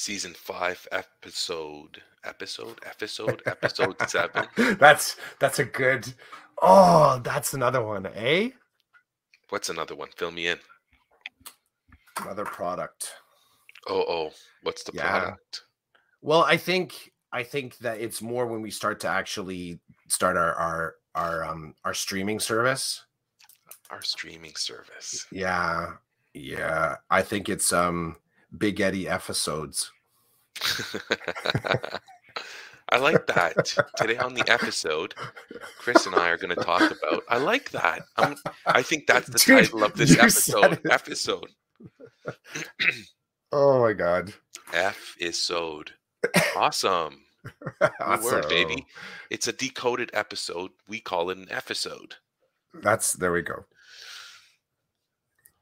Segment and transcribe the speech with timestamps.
[0.00, 4.46] season five, episode, episode, episode, episode seven.
[4.78, 6.12] That's that's a good.
[6.62, 8.50] Oh, that's another one, eh?
[9.50, 10.08] What's another one?
[10.16, 10.58] Fill me in.
[12.18, 13.12] Another product.
[13.86, 14.30] Oh, oh,
[14.62, 15.08] what's the Yeah.
[15.20, 15.62] product?
[16.22, 20.54] Well, I think I think that it's more when we start to actually start our
[20.54, 23.04] our our um our streaming service.
[23.90, 25.26] Our streaming service.
[25.32, 25.92] Yeah.
[26.34, 26.96] Yeah.
[27.10, 28.16] I think it's um
[28.56, 29.92] Big Eddie episodes.
[32.92, 33.76] I like that.
[33.96, 35.14] Today on the episode,
[35.78, 37.22] Chris and I are going to talk about.
[37.28, 38.02] I like that.
[38.16, 38.34] I'm,
[38.66, 40.80] I think that's the Dude, title of this episode.
[40.90, 41.46] Episode
[43.52, 44.32] Oh my god.
[44.72, 45.90] Efisode.
[46.56, 47.22] Awesome.
[47.80, 48.86] Good word, baby.
[49.30, 50.70] It's a decoded episode.
[50.88, 52.16] We call it an episode.
[52.74, 53.64] That's there we go.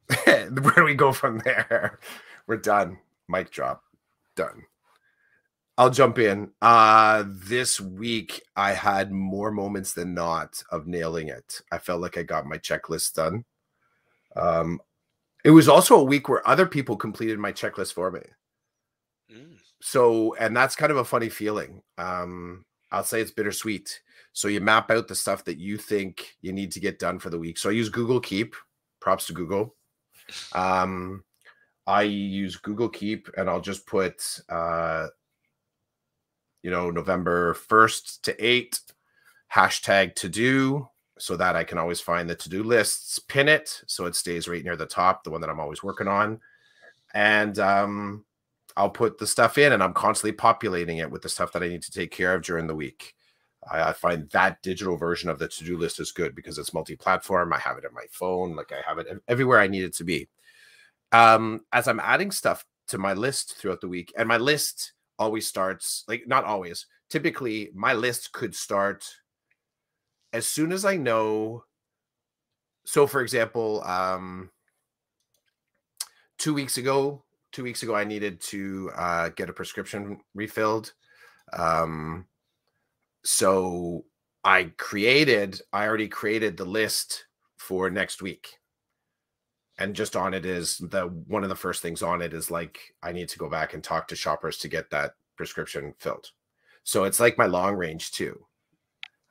[0.25, 1.99] Where do we go from there?
[2.49, 2.99] We're done.
[3.29, 3.85] Mic drop.
[4.35, 4.65] Done.
[5.77, 6.51] I'll jump in.
[6.61, 11.61] Uh this week I had more moments than not of nailing it.
[11.71, 13.45] I felt like I got my checklist done.
[14.35, 14.81] Um
[15.45, 18.21] it was also a week where other people completed my checklist for me.
[19.33, 19.57] Mm.
[19.81, 21.83] So, and that's kind of a funny feeling.
[21.97, 24.01] Um, I'll say it's bittersweet.
[24.33, 27.31] So you map out the stuff that you think you need to get done for
[27.31, 27.59] the week.
[27.59, 28.57] So I use Google Keep.
[29.01, 29.75] Props to Google.
[30.53, 31.25] Um,
[31.89, 35.07] I use Google Keep, and I'll just put, uh,
[36.63, 38.79] you know, November first to eight
[39.51, 40.87] hashtag to do,
[41.19, 43.19] so that I can always find the to do lists.
[43.19, 46.09] Pin it so it stays right near the top, the one that I'm always working
[46.09, 46.41] on,
[47.15, 48.27] and um,
[48.77, 51.69] I'll put the stuff in and I'm constantly populating it with the stuff that I
[51.69, 53.15] need to take care of during the week.
[53.71, 56.75] I, I find that digital version of the to do list is good because it's
[56.75, 57.53] multi platform.
[57.53, 60.05] I have it in my phone, like I have it everywhere I need it to
[60.05, 60.29] be.
[61.13, 65.47] Um, as I'm adding stuff to my list throughout the week, and my list always
[65.47, 69.05] starts like not always, typically, my list could start
[70.33, 71.65] as soon as I know.
[72.85, 74.51] So, for example, um,
[76.39, 80.93] two weeks ago, two weeks ago, I needed to uh, get a prescription refilled.
[81.53, 82.27] Um,
[83.25, 84.05] so
[84.45, 88.58] I created, I already created the list for next week.
[89.79, 92.81] And just on it is the one of the first things on it is like
[93.03, 96.31] I need to go back and talk to shoppers to get that prescription filled.
[96.83, 98.45] So it's like my long range too.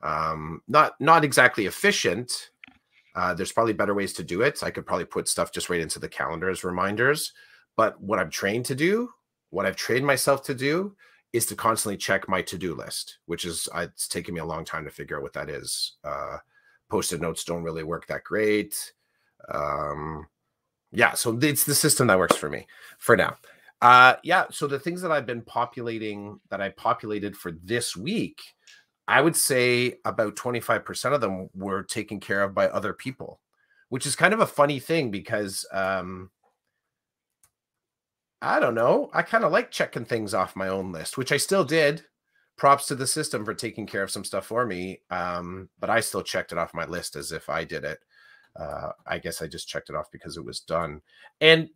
[0.02, 2.50] Um, not not exactly efficient.
[3.14, 4.62] Uh, there's probably better ways to do it.
[4.62, 7.32] I could probably put stuff just right into the calendar as reminders.
[7.76, 9.10] But what I'm trained to do,
[9.50, 10.96] what I've trained myself to do,
[11.32, 14.64] is to constantly check my to-do list, which is uh, it's taken me a long
[14.64, 15.96] time to figure out what that is.
[16.04, 16.38] Uh,
[16.88, 18.92] Post-it notes don't really work that great.
[19.52, 20.26] Um,
[20.92, 22.66] yeah, so it's the system that works for me
[22.98, 23.36] for now.
[23.80, 28.40] Uh, yeah, so the things that I've been populating that I populated for this week,
[29.06, 33.40] I would say about 25% of them were taken care of by other people,
[33.88, 36.30] which is kind of a funny thing because um,
[38.42, 39.10] I don't know.
[39.12, 42.04] I kind of like checking things off my own list, which I still did.
[42.56, 45.02] Props to the system for taking care of some stuff for me.
[45.10, 48.00] Um, but I still checked it off my list as if I did it.
[48.56, 51.00] Uh, I guess I just checked it off because it was done.
[51.40, 51.70] And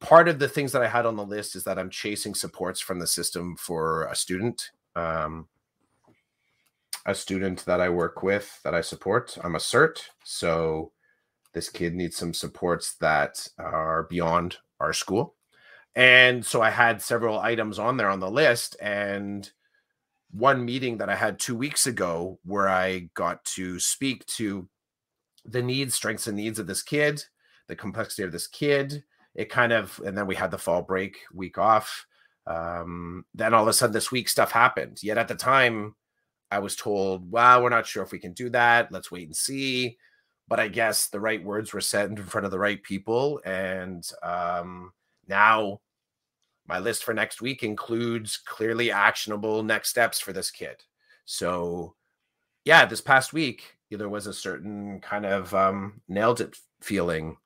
[0.00, 2.80] part of the things that I had on the list is that I'm chasing supports
[2.80, 4.70] from the system for a student.
[4.96, 5.48] Um,
[7.06, 9.36] a student that I work with that I support.
[9.42, 10.00] I'm a CERT.
[10.24, 10.92] So
[11.52, 15.34] this kid needs some supports that are beyond our school.
[15.94, 18.76] And so I had several items on there on the list.
[18.80, 19.50] And
[20.30, 24.68] one meeting that I had two weeks ago where I got to speak to
[25.44, 27.22] the needs, strengths, and needs of this kid,
[27.68, 29.04] the complexity of this kid.
[29.34, 32.06] It kind of, and then we had the fall break week off.
[32.46, 35.02] Um, then all of a sudden, this week stuff happened.
[35.02, 35.94] Yet at the time,
[36.50, 38.92] I was told, well, we're not sure if we can do that.
[38.92, 39.98] Let's wait and see.
[40.46, 43.40] But I guess the right words were said in front of the right people.
[43.44, 44.92] And um,
[45.26, 45.80] now
[46.66, 50.76] my list for next week includes clearly actionable next steps for this kid.
[51.24, 51.94] So,
[52.64, 57.36] yeah, this past week, there was a certain kind of um, nailed it feeling.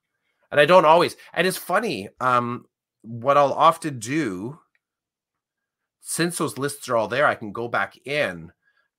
[0.51, 2.65] And I don't always, and it's funny, um,
[3.01, 4.59] what I'll often do,
[6.01, 8.51] since those lists are all there, I can go back in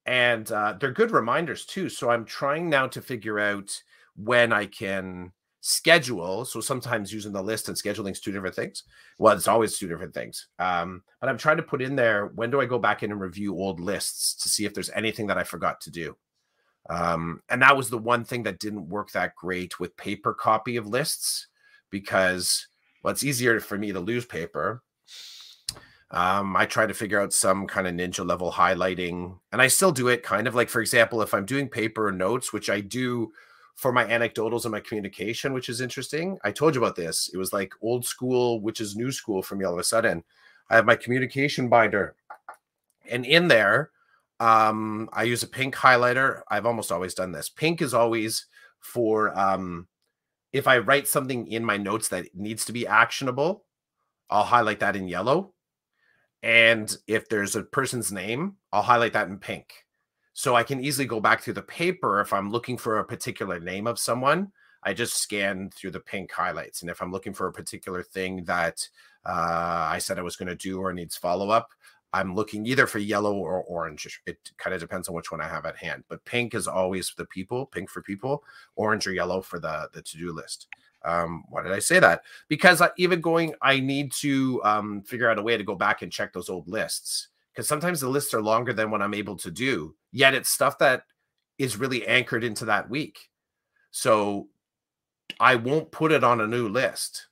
[0.06, 1.88] and uh, they're good reminders too.
[1.88, 3.82] So I'm trying now to figure out
[4.16, 6.44] when I can schedule.
[6.44, 8.84] So sometimes using the list and scheduling is two different things.
[9.18, 10.46] Well, it's always two different things.
[10.58, 13.20] Um, but I'm trying to put in there when do I go back in and
[13.20, 16.16] review old lists to see if there's anything that I forgot to do.
[16.90, 20.76] Um, and that was the one thing that didn't work that great with paper copy
[20.76, 21.46] of lists
[21.88, 22.66] because
[23.02, 24.82] well, it's easier for me to lose paper.
[26.10, 29.92] Um, I try to figure out some kind of ninja level highlighting, and I still
[29.92, 33.30] do it kind of like, for example, if I'm doing paper notes, which I do
[33.76, 36.38] for my anecdotals and my communication, which is interesting.
[36.42, 37.30] I told you about this.
[37.32, 40.24] It was like old school, which is new school for me all of a sudden.
[40.68, 42.16] I have my communication binder,
[43.08, 43.90] and in there,
[44.40, 46.40] um, I use a pink highlighter.
[46.48, 47.50] I've almost always done this.
[47.50, 48.46] Pink is always
[48.80, 49.86] for um,
[50.52, 53.64] if I write something in my notes that needs to be actionable,
[54.30, 55.52] I'll highlight that in yellow.
[56.42, 59.84] And if there's a person's name, I'll highlight that in pink.
[60.32, 63.60] So I can easily go back through the paper if I'm looking for a particular
[63.60, 64.52] name of someone.
[64.82, 66.80] I just scan through the pink highlights.
[66.80, 68.88] And if I'm looking for a particular thing that
[69.26, 71.68] uh, I said I was going to do or needs follow up,
[72.12, 74.20] I'm looking either for yellow or orange.
[74.26, 76.04] It kind of depends on which one I have at hand.
[76.08, 78.42] But pink is always the people, pink for people,
[78.74, 80.66] orange or yellow for the the to do list.
[81.04, 82.22] Um, why did I say that?
[82.48, 86.02] Because I, even going, I need to um, figure out a way to go back
[86.02, 89.36] and check those old lists because sometimes the lists are longer than what I'm able
[89.36, 89.94] to do.
[90.12, 91.04] Yet it's stuff that
[91.58, 93.30] is really anchored into that week.
[93.90, 94.48] So
[95.38, 97.28] I won't put it on a new list.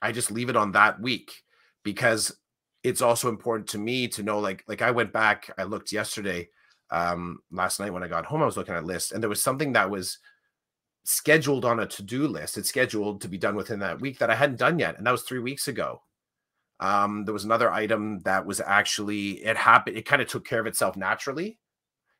[0.00, 1.44] I just leave it on that week
[1.84, 2.36] because
[2.82, 6.48] it's also important to me to know like like I went back, I looked yesterday,
[6.90, 9.42] um, last night when I got home, I was looking at lists, and there was
[9.42, 10.18] something that was
[11.04, 12.56] scheduled on a to-do list.
[12.58, 15.12] It's scheduled to be done within that week that I hadn't done yet, and that
[15.12, 16.02] was three weeks ago.
[16.80, 20.60] Um, there was another item that was actually it happened, it kind of took care
[20.60, 21.58] of itself naturally,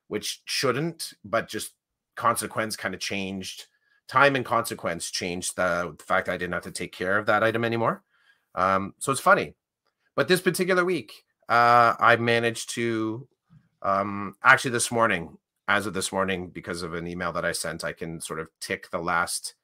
[0.09, 1.73] which shouldn't, but just
[2.17, 3.67] consequence kind of changed.
[4.09, 7.43] Time and consequence changed the, the fact I didn't have to take care of that
[7.43, 8.03] item anymore.
[8.55, 9.55] Um, so it's funny
[10.15, 13.27] but this particular week, uh, I managed to
[13.83, 15.37] um, actually this morning,
[15.69, 18.49] as of this morning, because of an email that I sent, I can sort of
[18.61, 19.55] tick the last,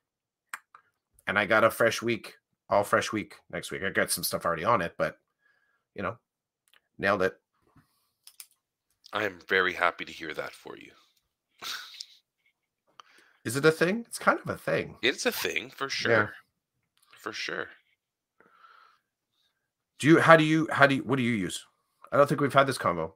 [1.26, 2.34] and I got a fresh week,
[2.68, 3.82] all fresh week next week.
[3.82, 5.18] I got some stuff already on it, but
[5.94, 6.16] you know,
[6.98, 7.34] nailed it.
[9.12, 10.90] I am very happy to hear that for you.
[13.44, 14.04] Is it a thing?
[14.06, 14.96] It's kind of a thing.
[15.02, 16.12] It's a thing for sure.
[16.12, 16.28] Yeah.
[17.18, 17.68] For sure.
[19.98, 21.64] Do you how do you how do you what do you use?
[22.12, 23.14] I don't think we've had this combo.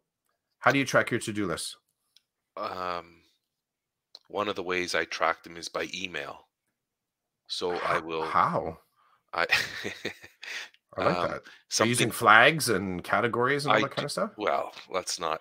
[0.59, 1.77] How do you track your to-do list?
[2.57, 3.23] Um
[4.29, 6.47] one of the ways I track them is by email.
[7.47, 8.79] So I will How?
[9.33, 9.47] I
[10.97, 11.43] I like um, that.
[11.69, 14.31] So using flags and categories and all I that kind do, of stuff?
[14.37, 15.41] Well, let's not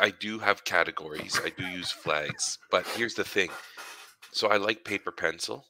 [0.00, 1.40] I do have categories.
[1.42, 3.50] I do use flags, but here's the thing.
[4.30, 5.66] So I like paper pencil.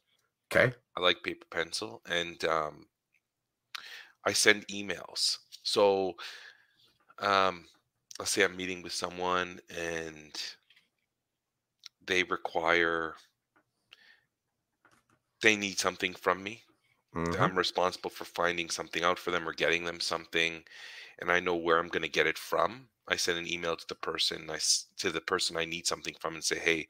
[0.52, 0.74] Okay.
[0.96, 2.86] I like paper pencil and um
[4.24, 5.38] I send emails.
[5.62, 6.14] So,
[7.18, 7.66] um,
[8.18, 10.40] let's say I'm meeting with someone and
[12.06, 13.14] they require,
[15.40, 16.62] they need something from me.
[17.14, 17.42] Mm-hmm.
[17.42, 20.62] I'm responsible for finding something out for them or getting them something,
[21.20, 22.88] and I know where I'm going to get it from.
[23.08, 24.58] I send an email to the person, I
[24.98, 26.88] to the person I need something from, and say, "Hey,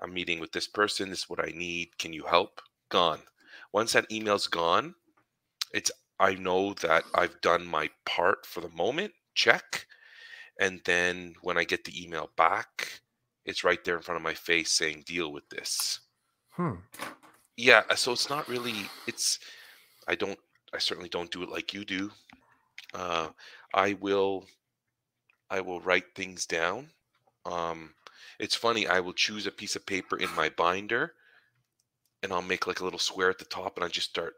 [0.00, 1.10] I'm meeting with this person.
[1.10, 1.98] This is what I need.
[1.98, 3.20] Can you help?" Gone.
[3.72, 4.94] Once that email's gone,
[5.74, 9.86] it's I know that I've done my part for the moment, check.
[10.60, 13.00] And then when I get the email back,
[13.44, 16.00] it's right there in front of my face saying, deal with this.
[16.50, 16.74] Hmm.
[17.56, 17.82] Yeah.
[17.88, 18.74] Uh, so it's not really,
[19.06, 19.38] it's,
[20.08, 20.38] I don't,
[20.74, 22.10] I certainly don't do it like you do.
[22.92, 23.28] Uh,
[23.72, 24.46] I will,
[25.50, 26.90] I will write things down.
[27.46, 27.94] Um,
[28.38, 31.14] it's funny, I will choose a piece of paper in my binder
[32.22, 34.34] and I'll make like a little square at the top and I just start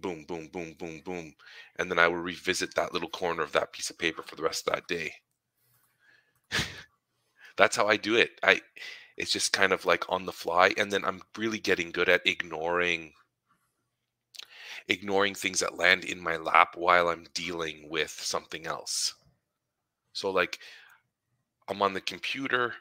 [0.00, 1.34] boom, boom, boom, boom, boom.
[1.76, 4.42] And then I will revisit that little corner of that piece of paper for the
[4.42, 5.12] rest of that day.
[7.56, 8.38] That's how I do it.
[8.42, 8.60] I
[9.16, 10.74] it's just kind of like on the fly.
[10.76, 13.12] And then I'm really getting good at ignoring
[14.88, 19.14] ignoring things that land in my lap while I'm dealing with something else.
[20.12, 20.58] So like
[21.68, 22.74] I'm on the computer.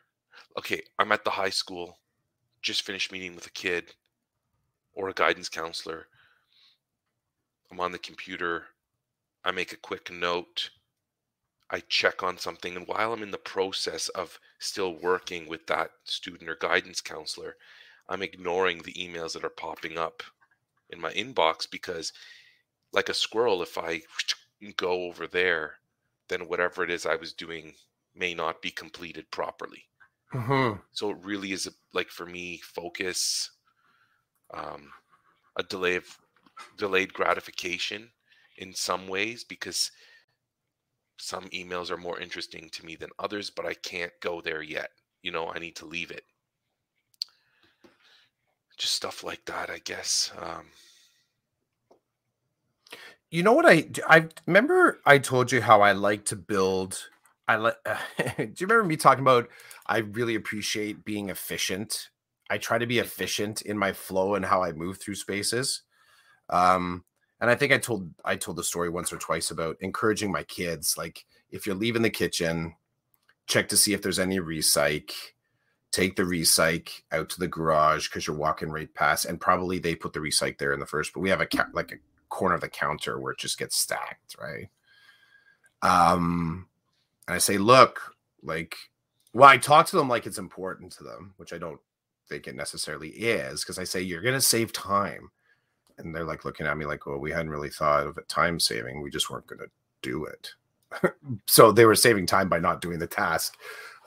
[0.57, 1.99] Okay, I'm at the high school,
[2.61, 3.93] just finished meeting with a kid
[4.93, 6.07] or a guidance counselor
[7.75, 8.67] I'm on the computer.
[9.43, 10.69] I make a quick note.
[11.69, 12.77] I check on something.
[12.77, 17.57] And while I'm in the process of still working with that student or guidance counselor,
[18.07, 20.23] I'm ignoring the emails that are popping up
[20.89, 22.13] in my inbox because,
[22.93, 24.03] like a squirrel, if I
[24.77, 25.73] go over there,
[26.29, 27.73] then whatever it is I was doing
[28.15, 29.83] may not be completed properly.
[30.33, 30.79] Mm-hmm.
[30.93, 33.51] So it really is a, like for me, focus,
[34.53, 34.91] um,
[35.57, 36.05] a delay of
[36.77, 38.11] delayed gratification
[38.57, 39.91] in some ways because
[41.17, 44.91] some emails are more interesting to me than others, but I can't go there yet.
[45.21, 46.23] You know, I need to leave it.
[48.77, 50.31] Just stuff like that, I guess.
[50.37, 50.67] Um,
[53.29, 57.09] You know what I I remember I told you how I like to build.
[57.47, 57.75] I like.
[58.37, 59.49] do you remember me talking about?
[59.87, 62.09] I really appreciate being efficient.
[62.49, 65.81] I try to be efficient in my flow and how I move through spaces.
[66.49, 67.03] Um,
[67.41, 70.43] and I think I told I told the story once or twice about encouraging my
[70.43, 70.97] kids.
[70.97, 72.75] Like if you're leaving the kitchen,
[73.47, 75.11] check to see if there's any recyc.
[75.91, 79.95] Take the recyc out to the garage because you're walking right past, and probably they
[79.95, 81.13] put the recyc there in the first.
[81.13, 81.97] But we have a ca- like a
[82.29, 84.69] corner of the counter where it just gets stacked, right?
[85.81, 86.67] Um,
[87.27, 88.01] and I say, look,
[88.43, 88.75] like,
[89.33, 91.79] well, I talk to them like it's important to them, which I don't
[92.27, 95.29] think it necessarily is, because I say you're gonna save time,
[95.97, 99.01] and they're like looking at me like, well, we hadn't really thought of time saving.
[99.01, 99.65] We just weren't gonna
[100.01, 100.51] do it.
[101.47, 103.55] so they were saving time by not doing the task.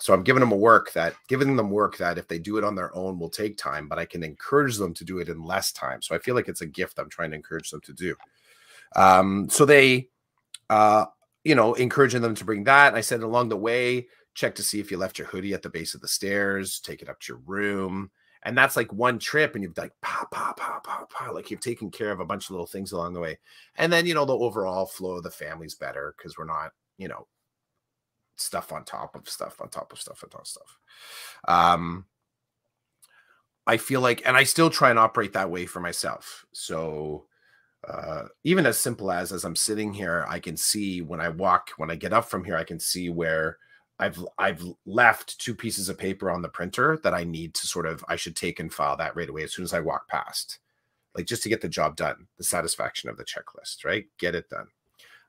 [0.00, 2.64] So I'm giving them a work that giving them work that if they do it
[2.64, 5.44] on their own will take time, but I can encourage them to do it in
[5.44, 6.02] less time.
[6.02, 8.14] So I feel like it's a gift I'm trying to encourage them to do.
[8.94, 10.08] Um, so they,
[10.70, 11.06] uh,
[11.44, 12.94] you know, encouraging them to bring that.
[12.94, 15.70] I said along the way, check to see if you left your hoodie at the
[15.70, 18.10] base of the stairs, take it up to your room.
[18.44, 21.60] And that's like one trip, and you've like pa pa pa pa pa, like you've
[21.60, 23.38] taken care of a bunch of little things along the way.
[23.76, 27.08] And then you know the overall flow of the family's better because we're not, you
[27.08, 27.26] know,
[28.36, 30.78] stuff on top of stuff on top of stuff on top of stuff.
[31.46, 32.06] Um,
[33.66, 36.46] I feel like, and I still try and operate that way for myself.
[36.52, 37.26] So
[37.86, 41.70] uh, even as simple as as I'm sitting here, I can see when I walk,
[41.76, 43.58] when I get up from here, I can see where
[43.98, 47.86] I've I've left two pieces of paper on the printer that I need to sort
[47.86, 50.58] of I should take and file that right away as soon as I walk past,
[51.16, 54.06] like just to get the job done, the satisfaction of the checklist, right?
[54.18, 54.68] Get it done.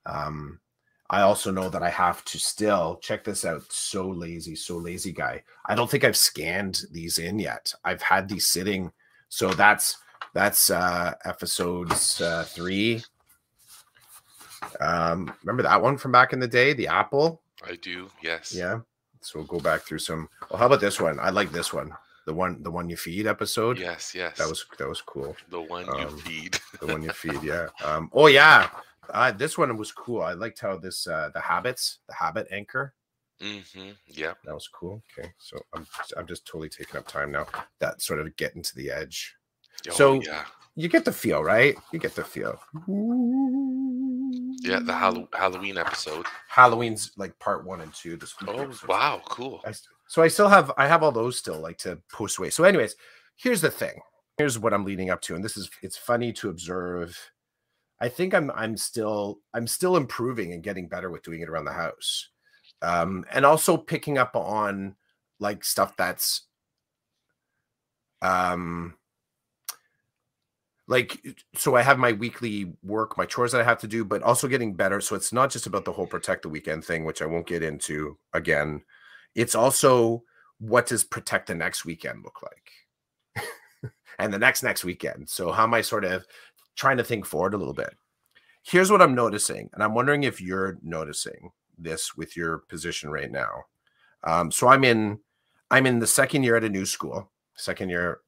[0.05, 0.59] Um,
[1.09, 3.63] I also know that I have to still check this out.
[3.71, 5.43] So lazy, so lazy guy.
[5.65, 7.73] I don't think I've scanned these in yet.
[7.83, 8.91] I've had these sitting.
[9.29, 9.97] So that's
[10.33, 13.03] that's uh episodes uh three.
[14.79, 17.41] Um remember that one from back in the day, the apple?
[17.67, 18.09] I do.
[18.21, 18.53] Yes.
[18.55, 18.79] Yeah.
[19.21, 20.29] So we'll go back through some.
[20.49, 21.19] Well, how about this one?
[21.19, 21.91] I like this one.
[22.25, 23.79] The one the one you feed episode.
[23.79, 24.13] Yes.
[24.15, 24.37] Yes.
[24.37, 25.35] That was that was cool.
[25.49, 26.57] the one you um, feed.
[26.79, 27.67] The one you feed, yeah.
[27.83, 28.69] Um, oh yeah.
[29.09, 30.21] Uh, this one was cool.
[30.21, 32.93] I liked how this uh the habits, the habit anchor.
[33.41, 33.89] mm-hmm.
[34.07, 34.33] Yeah.
[34.45, 35.01] That was cool.
[35.17, 35.85] Okay, so I'm
[36.15, 37.47] I'm just totally taking up time now.
[37.79, 39.35] That sort of getting to the edge.
[39.89, 40.45] Oh, So- yeah.
[40.75, 41.75] You get the feel, right?
[41.91, 42.57] You get the feel.
[44.61, 44.79] Yeah.
[44.79, 46.25] The Hall- Halloween episode.
[46.47, 48.17] Halloween's like part one and two.
[48.17, 49.21] This week Oh wow.
[49.25, 49.61] Cool.
[49.65, 49.73] I,
[50.07, 52.49] so I still have I have all those still like to post away.
[52.49, 52.95] So, anyways,
[53.35, 53.99] here's the thing.
[54.37, 57.17] Here's what I'm leading up to, and this is it's funny to observe.
[57.99, 61.65] I think I'm I'm still I'm still improving and getting better with doing it around
[61.65, 62.29] the house,
[62.81, 64.95] um, and also picking up on
[65.39, 66.43] like stuff that's
[68.21, 68.95] um
[70.89, 74.23] like so i have my weekly work my chores that i have to do but
[74.23, 77.21] also getting better so it's not just about the whole protect the weekend thing which
[77.21, 78.81] i won't get into again.
[79.35, 80.23] It's also
[80.59, 83.43] what does protect the next weekend look like?
[84.17, 85.29] And the next next weekend.
[85.29, 86.25] So how am i sort of
[86.75, 87.95] trying to think forward a little bit?
[88.63, 93.31] Here's what i'm noticing and i'm wondering if you're noticing this with your position right
[93.31, 93.63] now.
[94.23, 95.19] Um, so i'm in
[95.71, 98.21] i'm in the second year at a new school second year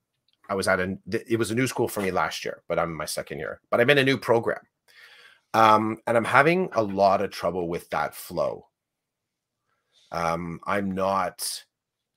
[0.51, 0.97] i was at a
[1.29, 3.61] it was a new school for me last year but i'm in my second year
[3.69, 4.61] but i'm in a new program.
[5.53, 8.67] Um, and i'm having a lot of trouble with that flow.
[10.11, 11.63] Um, i'm not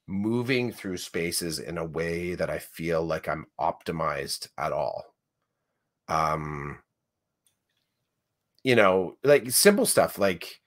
[0.06, 5.04] moving through spaces in a way that i feel like i'm optimized at all.
[6.08, 6.78] Um
[8.64, 10.60] you know like simple stuff like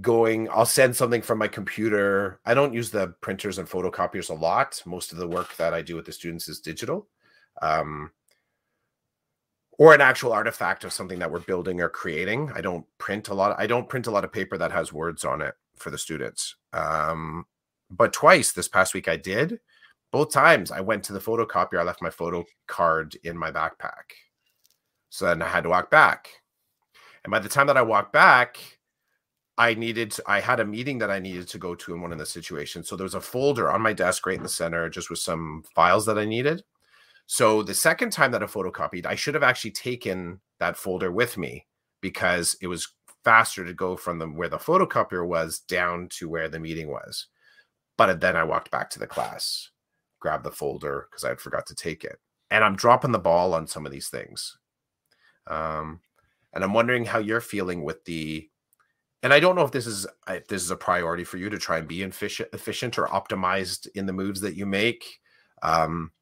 [0.00, 2.40] going i'll send something from my computer.
[2.46, 4.82] I don't use the printers and photocopiers a lot.
[4.86, 7.08] Most of the work that i do with the students is digital.
[7.60, 8.10] Um
[9.78, 12.50] or an actual artifact of something that we're building or creating.
[12.54, 15.24] I don't print a lot i don't print a lot of paper that has words
[15.24, 16.56] on it for the students.
[16.72, 17.44] Um
[17.90, 19.60] but twice this past week i did.
[20.10, 24.16] Both times i went to the photocopier i left my photo card in my backpack.
[25.10, 26.28] So then i had to walk back.
[27.24, 28.58] And by the time that i walked back
[29.62, 32.18] I needed, I had a meeting that I needed to go to in one of
[32.18, 32.88] the situations.
[32.88, 35.62] So there was a folder on my desk right in the center, just with some
[35.72, 36.64] files that I needed.
[37.26, 41.38] So the second time that I photocopied, I should have actually taken that folder with
[41.38, 41.66] me
[42.00, 42.92] because it was
[43.22, 47.28] faster to go from the where the photocopier was down to where the meeting was.
[47.96, 49.70] But then I walked back to the class,
[50.18, 52.18] grabbed the folder because I had forgot to take it.
[52.50, 54.58] And I'm dropping the ball on some of these things.
[55.46, 56.00] Um,
[56.52, 58.48] and I'm wondering how you're feeling with the
[59.22, 61.58] and I don't know if this is if this is a priority for you to
[61.58, 65.20] try and be efficient, efficient or optimized in the moves that you make.
[65.62, 66.12] Um,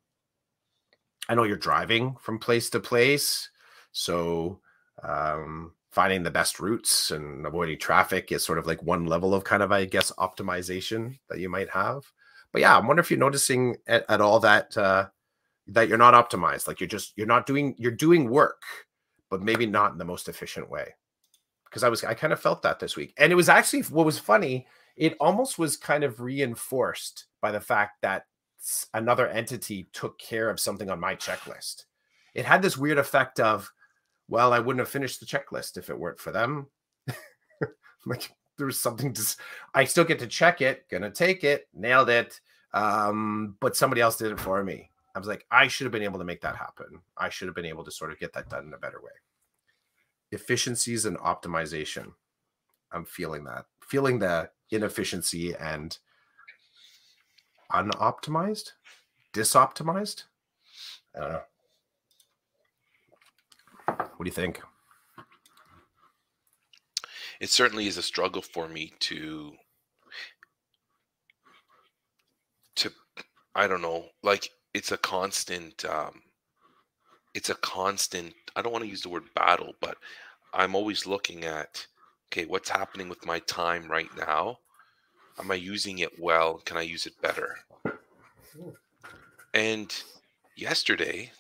[1.29, 3.51] I know you're driving from place to place,
[3.93, 4.61] so
[5.03, 9.45] Um, finding the best routes and avoiding traffic is sort of like one level of
[9.45, 12.05] kind of, I guess, optimization that you might have.
[12.53, 15.09] But yeah, I wonder if you're noticing at, at all that uh,
[15.69, 16.69] that you're not optimized.
[16.69, 18.63] Like you're just you're not doing you're doing work,
[19.31, 20.95] but maybe not in the most efficient way.
[21.71, 24.07] Because I was I kind of felt that this week, and it was actually what
[24.07, 24.67] was funny.
[24.97, 28.27] It almost was kind of reinforced by the fact that
[28.93, 31.85] another entity took care of something on my checklist.
[32.35, 33.73] It had this weird effect of,
[34.29, 36.67] well, I wouldn't have finished the checklist if it weren't for them.
[38.07, 39.37] like there's something to,
[39.75, 42.41] I still get to check it, gonna take it, nailed it.
[42.73, 44.91] Um, but somebody else did it for me.
[45.15, 47.01] I was like, I should have been able to make that happen.
[47.17, 49.11] I should have been able to sort of get that done in a better way.
[50.33, 52.13] Efficiencies and optimization.
[52.93, 55.97] I'm feeling that, feeling the inefficiency and
[57.73, 58.73] unoptimized,
[59.33, 60.25] disoptimized.
[61.15, 61.43] I don't know.
[63.87, 64.61] What do you think?
[67.41, 69.53] It certainly is a struggle for me to
[72.77, 72.93] to
[73.55, 76.23] I don't know, like it's a constant um
[77.35, 79.97] it's a constant I don't want to use the word battle, but
[80.53, 81.87] I'm always looking at
[82.33, 84.59] okay, what's happening with my time right now?
[85.39, 86.59] Am I using it well?
[86.59, 87.59] Can I use it better?
[87.83, 88.71] Hmm.
[89.55, 90.03] And
[90.57, 91.33] yesterday,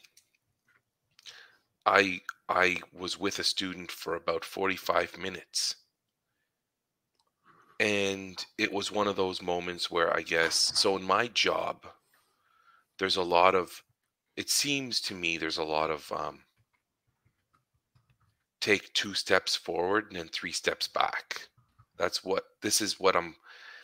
[1.86, 5.76] I I was with a student for about 45 minutes.
[7.78, 11.86] And it was one of those moments where I guess so in my job
[12.98, 13.82] there's a lot of
[14.40, 16.40] it seems to me there's a lot of um,
[18.58, 21.42] take two steps forward and then three steps back.
[21.98, 23.36] That's what this is what I'm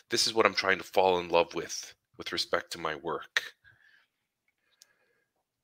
[0.09, 3.43] this is what I'm trying to fall in love with with respect to my work.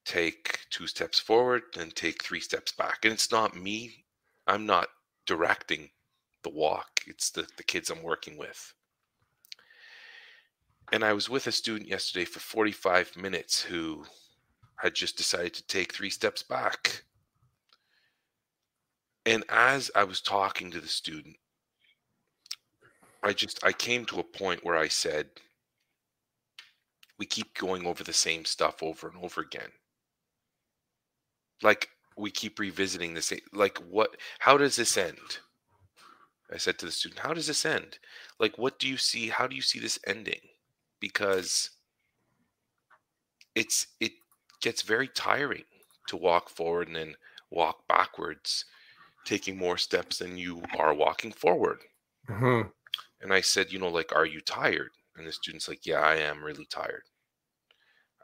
[0.05, 2.99] Take two steps forward and take three steps back.
[3.05, 4.05] And it's not me.
[4.47, 4.89] I'm not
[5.25, 5.89] directing
[6.43, 7.01] the walk.
[7.07, 8.75] It's the, the kids I'm working with.
[10.93, 14.05] And I was with a student yesterday for 45 minutes who
[14.83, 17.05] had just decided to take three steps back.
[19.25, 21.37] And as I was talking to the student,
[23.23, 25.29] I just I came to a point where I said,
[27.17, 29.71] we keep going over the same stuff over and over again.
[31.63, 35.39] Like we keep revisiting the same like what how does this end?
[36.53, 38.01] I said to the student, how does this end?
[38.41, 40.41] Like what do you see how do you see this ending?
[40.99, 41.71] Because
[43.55, 44.13] it's it
[44.63, 45.65] gets very tiring
[46.09, 47.15] to walk forward and then
[47.51, 48.65] walk backwards,
[49.25, 51.81] taking more steps than you are walking forward.
[52.29, 52.69] Mm-hmm.
[53.21, 54.91] And I said, you know, like, are you tired?
[55.17, 57.03] And the student's like, yeah, I am really tired.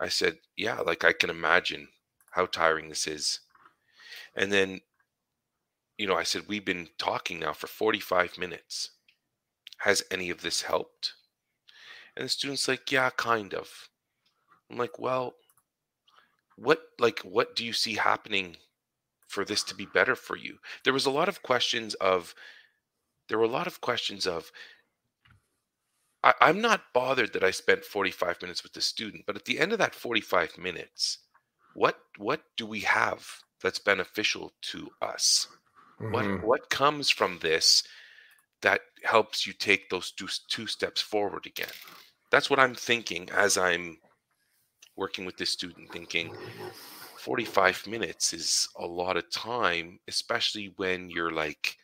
[0.00, 1.88] I said, yeah, like I can imagine
[2.30, 3.40] how tiring this is.
[4.34, 4.80] And then,
[5.96, 8.90] you know, I said, we've been talking now for 45 minutes.
[9.78, 11.14] Has any of this helped?
[12.16, 13.88] And the student's like, yeah, kind of.
[14.70, 15.34] I'm like, well,
[16.60, 18.56] what, like, what do you see happening
[19.26, 20.58] for this to be better for you?
[20.84, 22.34] There was a lot of questions of,
[23.28, 24.50] there were a lot of questions of,
[26.22, 29.58] I, I'm not bothered that I spent 45 minutes with the student, but at the
[29.58, 31.18] end of that 45 minutes,
[31.74, 33.26] what what do we have
[33.62, 35.46] that's beneficial to us?
[36.00, 36.12] Mm-hmm.
[36.12, 37.84] What what comes from this
[38.62, 41.68] that helps you take those two, two steps forward again?
[42.30, 43.98] That's what I'm thinking as I'm
[44.98, 46.34] working with this student, thinking
[47.18, 51.76] 45 minutes is a lot of time, especially when you're like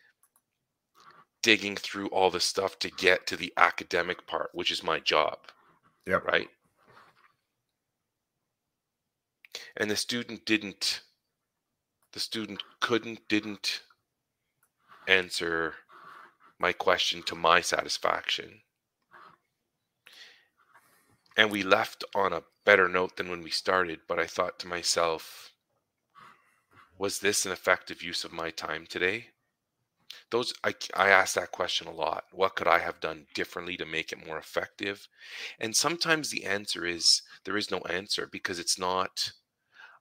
[1.43, 5.39] digging through all the stuff to get to the academic part, which is my job.
[6.07, 6.21] Yeah.
[6.25, 6.49] Right.
[9.77, 11.03] And the student didn't,
[12.13, 13.83] the student couldn't, didn't
[15.07, 15.75] answer
[16.59, 18.61] my question to my satisfaction.
[21.37, 24.69] And we left on a better note than when we started, but I thought to
[24.69, 25.53] myself,
[26.97, 29.29] was this an effective use of my time today?
[30.31, 32.25] those I, I ask that question a lot.
[32.33, 35.09] What could i have done differently to make it more effective?
[35.61, 39.33] And sometimes the answer is there is no answer because it's not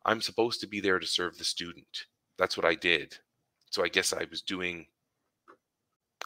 [0.06, 2.06] i'm supposed to be there to serve the student.
[2.38, 3.18] That's what i did.
[3.70, 4.88] So i guess i was doing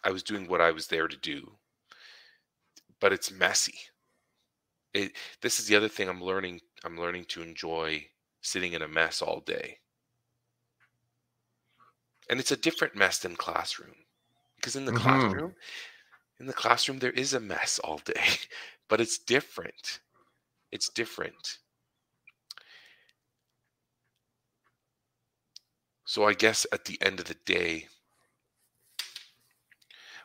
[0.03, 1.57] i was doing what i was there to do.
[2.99, 3.79] But it's messy
[4.97, 8.05] it, this is the other thing i'm learning i'm learning to enjoy
[8.47, 9.77] sitting in a mess all day.
[12.29, 13.95] And it's a different mess than classroom
[14.55, 15.01] because in the mm-hmm.
[15.01, 15.55] classroom
[16.39, 18.25] in the classroom there is a mess all day
[18.89, 19.99] but it's different.
[20.71, 21.59] It's different.
[26.05, 27.87] So I guess at the end of the day,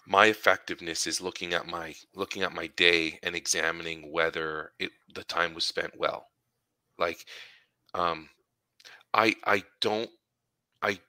[0.06, 5.24] my effectiveness is looking at my looking at my day and examining whether it the
[5.24, 6.28] time was spent well.
[6.98, 7.26] Like
[7.94, 8.30] um
[9.14, 10.10] I I don't
[10.82, 11.00] I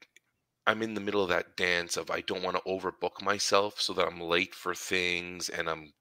[0.67, 3.93] I'm in the middle of that dance of I don't want to overbook myself so
[3.93, 5.93] that I'm late for things and I'm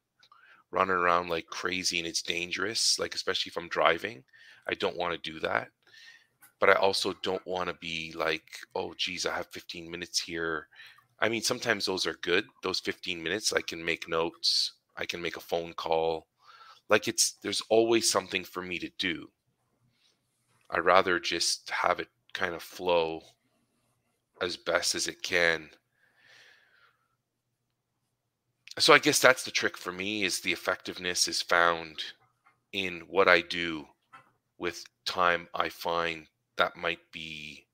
[0.73, 4.25] running around like crazy and it's dangerous, like especially if I'm driving.
[4.69, 5.69] I don't want to do that.
[6.61, 10.69] But I also don't want to be like, oh geez, I have 15 minutes here.
[11.23, 12.47] I mean, sometimes those are good.
[12.65, 16.27] Those 15 minutes, I can make notes, I can make a phone call.
[16.89, 19.29] Like it's there's always something for me to do.
[20.69, 23.23] I'd rather just have it kind of flow
[24.43, 25.71] as best as it can.
[28.79, 32.03] So I guess that's the trick for me is the effectiveness is found
[32.73, 33.87] in what I do
[34.59, 37.67] with time I find that might be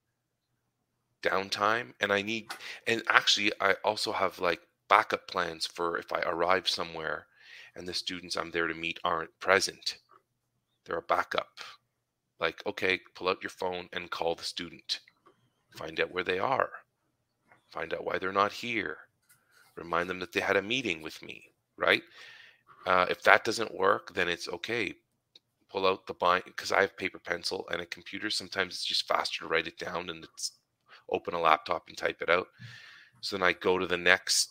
[1.22, 2.52] downtime and I need
[2.86, 7.26] and actually I also have like backup plans for if I arrive somewhere
[7.74, 9.98] and the students I'm there to meet aren't present.
[10.84, 11.58] They're a backup.
[12.40, 15.00] Like, okay, pull out your phone and call the student
[15.78, 16.70] find out where they are,
[17.70, 18.98] find out why they're not here,
[19.76, 21.44] remind them that they had a meeting with me,
[21.76, 22.02] right?
[22.86, 24.94] Uh, if that doesn't work, then it's okay.
[25.70, 28.30] Pull out the bind because I have paper pencil and a computer.
[28.30, 30.52] Sometimes it's just faster to write it down and it's
[31.10, 32.48] open a laptop and type it out.
[33.20, 34.50] So then I go to the next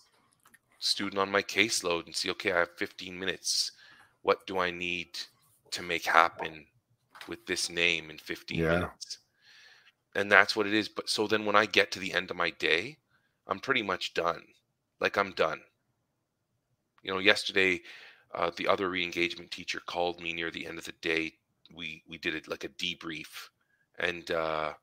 [0.80, 3.72] student on my caseload and see, okay, I have 15 minutes.
[4.22, 5.18] What do I need
[5.72, 6.66] to make happen
[7.28, 8.72] with this name in 15 yeah.
[8.72, 9.20] minutes?
[10.18, 12.36] and that's what it is but so then when i get to the end of
[12.36, 12.98] my day
[13.48, 14.42] i'm pretty much done
[15.00, 15.62] like i'm done
[17.04, 17.80] you know yesterday
[18.36, 21.32] uh, the other re-engagement teacher called me near the end of the day
[21.74, 23.50] we we did it like a debrief
[24.00, 24.74] and uh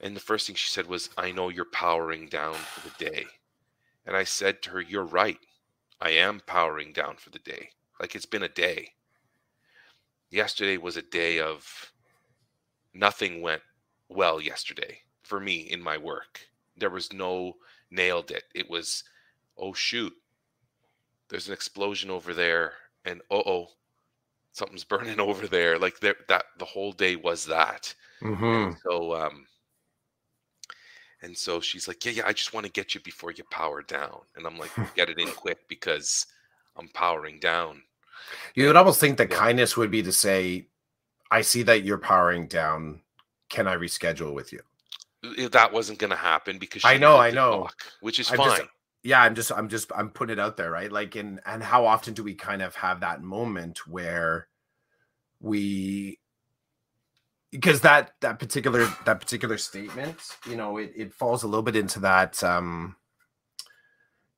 [0.00, 3.24] and the first thing she said was i know you're powering down for the day
[4.04, 5.38] and i said to her you're right
[6.00, 8.88] i am powering down for the day like it's been a day
[10.30, 11.92] yesterday was a day of
[12.94, 13.62] nothing went
[14.08, 16.40] well yesterday for me in my work.
[16.76, 17.56] There was no
[17.90, 18.44] nailed it.
[18.54, 19.04] It was,
[19.58, 20.12] oh shoot,
[21.28, 23.68] there's an explosion over there, and oh oh,
[24.52, 25.78] something's burning over there.
[25.78, 27.94] Like there, that the whole day was that.
[28.22, 28.72] Mm-hmm.
[28.82, 29.46] so um,
[31.22, 33.82] and so she's like, yeah, yeah, I just want to get you before you power
[33.82, 36.26] down, and I'm like, get it in quick because
[36.76, 37.82] I'm powering down.
[38.54, 39.36] You would almost think that yeah.
[39.36, 40.66] kindness would be to say,
[41.30, 43.00] I see that you're powering down
[43.48, 44.60] can I reschedule with you?
[45.48, 48.58] That wasn't going to happen because I know, I know, talk, which is I'm fine.
[48.58, 48.70] Just,
[49.02, 50.90] yeah, I'm just, I'm just, I'm putting it out there, right?
[50.90, 54.48] Like, and and how often do we kind of have that moment where
[55.40, 56.18] we,
[57.50, 60.16] because that that particular that particular statement,
[60.48, 62.96] you know, it it falls a little bit into that um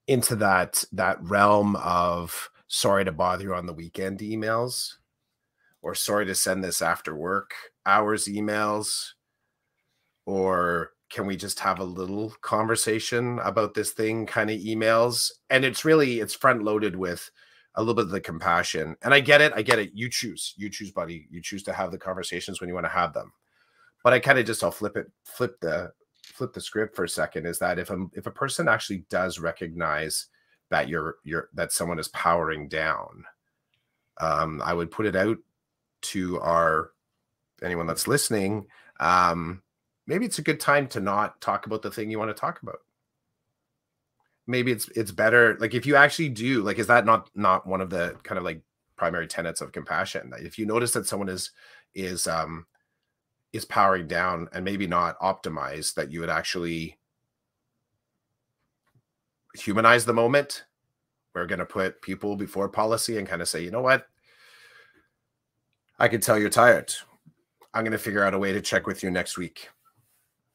[0.07, 4.95] into that that realm of sorry to bother you on the weekend emails
[5.83, 7.53] or sorry to send this after work
[7.87, 9.13] hours emails
[10.27, 14.27] or can we just have a little conversation about this thing?
[14.27, 15.31] kind of emails.
[15.49, 17.31] And it's really it's front loaded with
[17.79, 20.55] a little bit of the compassion and i get it i get it you choose
[20.57, 23.33] you choose buddy you choose to have the conversations when you want to have them
[24.05, 25.91] but i kind of just i'll flip it flip the
[26.23, 29.39] flip the script for a second is that if a, if a person actually does
[29.39, 30.27] recognize
[30.71, 33.25] that you're you're that someone is powering down
[34.21, 35.39] um i would put it out
[36.01, 36.93] to our
[37.63, 38.67] anyone that's listening,
[39.01, 39.63] um,
[40.07, 42.63] maybe it's a good time to not talk about the thing you want to talk
[42.63, 42.81] about.
[44.49, 47.81] Maybe it's it's better like if you actually do like is that not not one
[47.81, 48.63] of the kind of like
[48.97, 51.53] primary tenets of compassion if you notice that someone is
[51.95, 52.67] is um
[53.53, 56.99] is powering down and maybe not optimized that you would actually
[59.55, 60.65] humanize the moment
[61.35, 64.09] we're going to put people before policy and kind of say you know what
[65.99, 66.95] I can tell you're tired.
[67.75, 69.69] I'm going to figure out a way to check with you next week.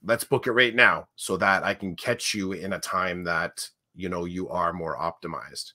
[0.03, 3.69] Let's book it right now so that I can catch you in a time that
[3.95, 5.73] you know you are more optimized.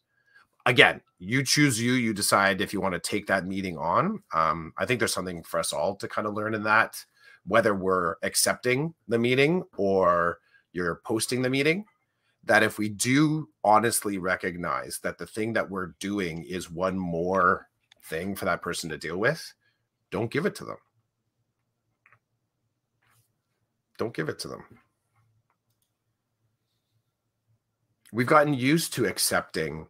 [0.66, 1.92] Again, you choose you.
[1.92, 4.22] You decide if you want to take that meeting on.
[4.34, 7.02] Um, I think there's something for us all to kind of learn in that,
[7.46, 10.38] whether we're accepting the meeting or
[10.72, 11.84] you're posting the meeting.
[12.44, 17.68] That if we do honestly recognize that the thing that we're doing is one more
[18.04, 19.52] thing for that person to deal with,
[20.10, 20.78] don't give it to them.
[23.98, 24.64] Don't give it to them.
[28.12, 29.86] We've gotten used to accepting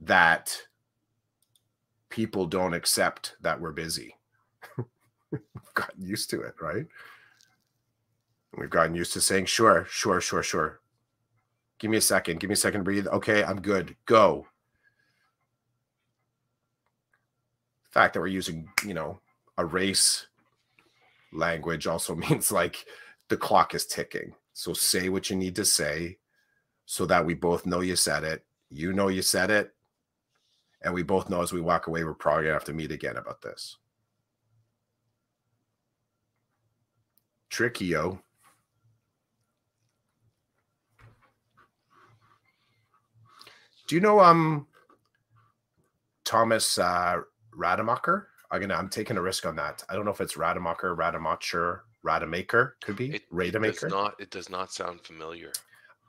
[0.00, 0.62] that
[2.08, 4.16] people don't accept that we're busy.
[5.30, 6.86] We've gotten used to it, right?
[8.56, 10.80] We've gotten used to saying, sure, sure, sure, sure.
[11.78, 12.40] Give me a second.
[12.40, 13.06] Give me a second to breathe.
[13.08, 13.96] Okay, I'm good.
[14.06, 14.46] Go.
[17.84, 19.20] The fact that we're using, you know,
[19.58, 20.26] a race
[21.32, 22.84] language also means like
[23.28, 24.34] the clock is ticking.
[24.54, 26.18] So say what you need to say
[26.86, 28.44] so that we both know you said it.
[28.70, 29.74] You know you said it.
[30.82, 32.90] And we both know as we walk away, we're probably going to have to meet
[32.90, 33.76] again about this.
[37.50, 38.18] Tricky, yo.
[43.86, 44.66] Do you know um
[46.24, 47.20] Thomas uh
[47.54, 48.28] Rademacher?
[48.50, 49.82] I'm gonna I'm taking a risk on that.
[49.88, 52.76] I don't know if it's Rademacher, Rademacher, Rademacher.
[52.80, 53.72] Could be It, it Rademacher.
[53.88, 54.14] does not.
[54.20, 55.52] It does not sound familiar.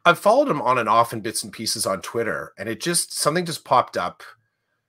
[0.05, 3.13] I've followed him on and off in bits and pieces on Twitter, and it just
[3.13, 4.23] something just popped up.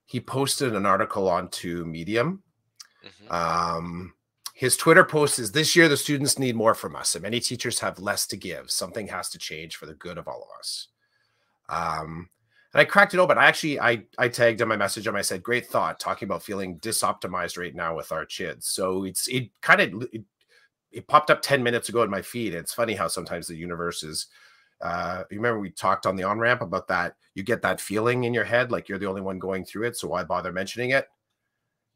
[0.06, 2.42] He posted an article onto Medium.
[3.04, 3.30] Mhm.
[3.32, 4.14] Um,
[4.54, 7.80] his Twitter post is this year the students need more from us, and many teachers
[7.80, 8.70] have less to give.
[8.70, 10.88] Something has to change for the good of all of us.
[11.68, 12.30] Um,
[12.72, 13.38] and I cracked it open.
[13.38, 15.16] I actually I I tagged him my message him.
[15.16, 19.28] I said, "Great thought, talking about feeling disoptimized right now with our kids." So it's
[19.28, 20.22] it kind of it,
[20.92, 22.54] it popped up ten minutes ago in my feed.
[22.54, 24.26] It's funny how sometimes the universe is
[24.84, 28.24] uh you remember we talked on the on ramp about that you get that feeling
[28.24, 30.90] in your head like you're the only one going through it so why bother mentioning
[30.90, 31.08] it?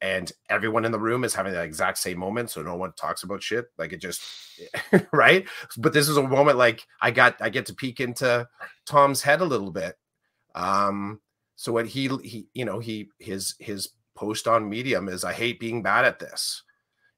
[0.01, 3.24] And everyone in the room is having that exact same moment so no one talks
[3.24, 4.22] about shit like it just
[5.12, 5.46] right?
[5.77, 8.48] But this is a moment like i got i get to peek into
[8.87, 9.96] tom's head a little bit.
[10.55, 11.20] Um
[11.57, 15.61] so what he he you know he his his post on medium is i hate
[15.61, 16.62] being bad at this.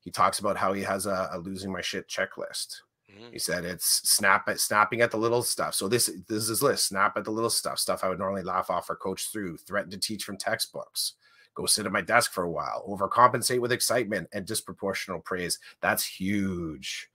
[0.01, 2.77] He talks about how he has a, a losing my shit checklist.
[3.11, 3.33] Mm-hmm.
[3.33, 5.75] he said it's snap at snapping at the little stuff.
[5.75, 6.87] So this this is his list.
[6.89, 7.79] Snap at the little stuff.
[7.79, 9.57] Stuff I would normally laugh off or coach through.
[9.59, 11.15] Threaten to teach from textbooks.
[11.55, 12.85] Go sit at my desk for a while.
[12.89, 15.59] Overcompensate with excitement and disproportional praise.
[15.81, 17.11] That's huge.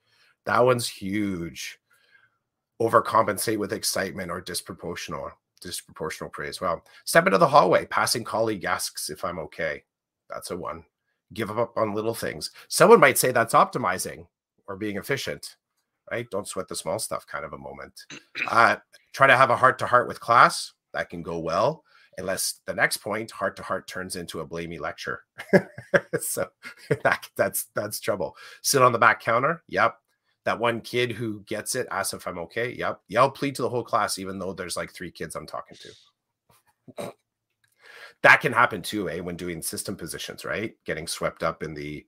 [0.45, 1.79] That one's huge.
[2.81, 5.31] Overcompensate with excitement or disproportional
[5.63, 6.59] disproportional praise.
[6.61, 7.85] Well, step into the hallway.
[7.85, 9.83] Passing colleague asks if I'm okay.
[10.29, 10.83] That's a one.
[11.33, 12.51] Give up on little things.
[12.67, 14.27] Someone might say that's optimizing
[14.67, 15.55] or being efficient
[16.11, 16.29] right?
[16.29, 17.93] Don't sweat the small stuff kind of a moment.
[18.49, 18.77] Uh,
[19.13, 20.73] try to have a heart to heart with class.
[20.93, 21.83] That can go well,
[22.17, 25.23] unless the next point, heart to heart, turns into a blamey lecture.
[26.21, 26.47] so
[27.03, 28.35] that, that's that's trouble.
[28.61, 29.63] Sit on the back counter.
[29.67, 29.95] Yep.
[30.45, 32.71] That one kid who gets it, asks if I'm okay.
[32.73, 33.01] Yep.
[33.07, 37.13] Yell plead to the whole class, even though there's like three kids I'm talking to.
[38.21, 39.19] that can happen too, eh?
[39.19, 40.75] When doing system positions, right?
[40.85, 42.05] Getting swept up in the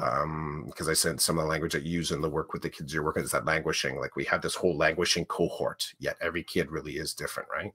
[0.00, 2.62] um because i said some of the language that you use in the work with
[2.62, 6.16] the kids you're working is that languishing like we have this whole languishing cohort yet
[6.20, 7.72] every kid really is different right?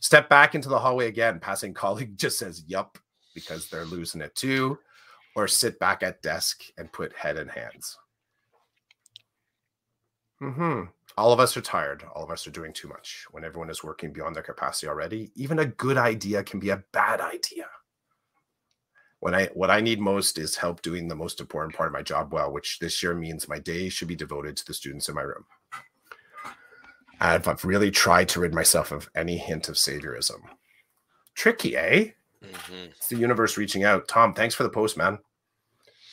[0.00, 2.98] Step back into the hallway again passing colleague just says yup
[3.34, 4.78] because they're losing it too
[5.36, 7.98] or sit back at desk and put head in hands.
[10.38, 10.84] Hmm
[11.16, 12.04] all of us are tired.
[12.14, 13.24] All of us are doing too much.
[13.30, 16.82] When everyone is working beyond their capacity already even a good idea can be a
[16.92, 17.66] bad idea
[19.24, 22.02] when I what I need most is help doing the most important part of my
[22.02, 25.14] job well, which this year means my day should be devoted to the students in
[25.14, 25.46] my room.
[27.20, 30.42] I've, I've really tried to rid myself of any hint of saviorism.
[31.34, 32.10] Tricky, eh?
[32.44, 32.90] Mhm.
[32.90, 34.08] It's the universe reaching out.
[34.08, 35.18] Tom, thanks for the post, man.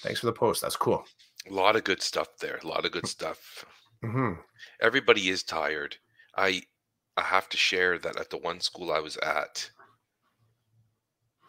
[0.04, 0.62] Thanks for the post.
[0.62, 1.04] That's cool.
[1.50, 2.62] A lot of good stuff there.
[2.63, 3.65] A lot of good stuff.
[4.02, 4.36] hmm
[4.82, 5.97] Everybody is tired.
[6.38, 6.63] I
[7.17, 9.69] I have to share that at the one school I was at,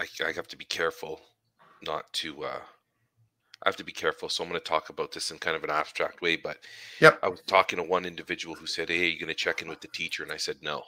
[0.01, 1.21] I, I have to be careful
[1.83, 2.45] not to.
[2.45, 2.63] Uh,
[3.65, 4.29] I have to be careful.
[4.29, 6.37] So I'm going to talk about this in kind of an abstract way.
[6.37, 6.59] But
[7.01, 7.23] Yep.
[7.23, 9.69] I was talking to one individual who said, "Hey, are you going to check in
[9.69, 10.85] with the teacher?" And I said, "No."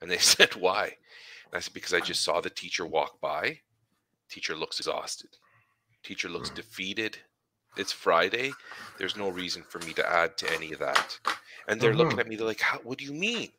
[0.00, 3.60] And they said, "Why?" And I said, "Because I just saw the teacher walk by.
[4.28, 5.38] Teacher looks exhausted.
[6.04, 6.54] Teacher looks Mm.
[6.54, 7.18] defeated.
[7.76, 8.58] It's Friday.
[8.98, 11.18] There's no reason for me to add to any of that."
[11.68, 12.36] And they're looking at me.
[12.36, 12.78] They're like, "How?
[12.80, 13.52] What do you mean?"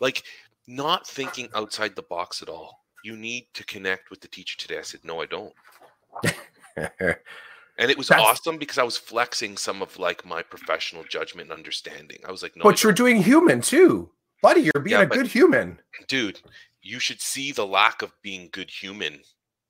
[0.00, 0.24] Like
[0.66, 2.86] not thinking outside the box at all.
[3.02, 4.78] You need to connect with the teacher today.
[4.78, 5.54] I said, "No, I don't."
[7.76, 11.50] And it was That's- awesome because I was flexing some of like my professional judgment
[11.50, 12.18] and understanding.
[12.26, 14.10] I was like, no, but you're doing human too,
[14.42, 14.60] buddy.
[14.60, 15.80] You're being Yeah, a good human.
[16.06, 16.40] dude,
[16.82, 19.18] you should see the lack of being good human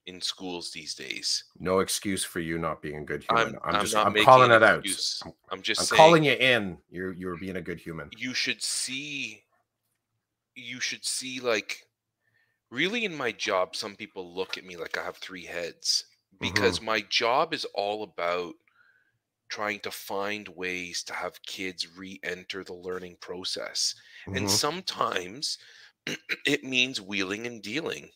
[0.05, 1.45] in schools these days.
[1.59, 3.57] No excuse for you not being a good human.
[3.65, 4.77] I'm, just not I'm calling it out.
[4.77, 6.77] I'm just I'm saying calling you in.
[6.91, 8.11] You're you're being a good human.
[8.19, 9.43] you should see
[10.55, 11.87] you should see like
[12.71, 16.05] really in my job some people look at me like I have three heads
[16.45, 18.55] because my job is all about
[19.49, 23.95] trying to find ways to have kids re-enter the learning process.
[24.33, 24.51] And Mhm.
[24.51, 25.59] sometimes
[26.47, 28.11] it means wheeling and dealing.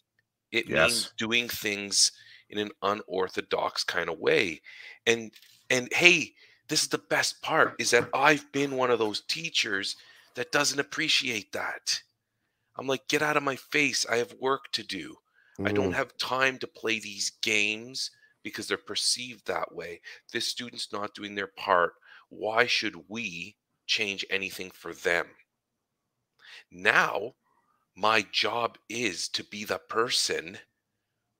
[0.52, 1.08] It Yes.
[1.08, 2.12] means doing things
[2.50, 4.62] in an unorthodox kind of way.
[5.06, 5.32] And
[5.70, 6.34] and hey,
[6.68, 9.96] this is the best part is that I've been one of those teachers
[10.36, 12.02] that doesn't appreciate that.
[12.76, 14.06] I'm like, get out of my face.
[14.06, 15.16] I have work to do.
[15.64, 18.10] I don't Mm, have time to play these games
[18.48, 20.00] because they're perceived that way.
[20.32, 21.92] This student's not doing their part.
[22.28, 23.56] Why should we
[23.86, 25.26] change anything for them?
[26.70, 27.34] Now,
[27.96, 30.58] my job is to be the person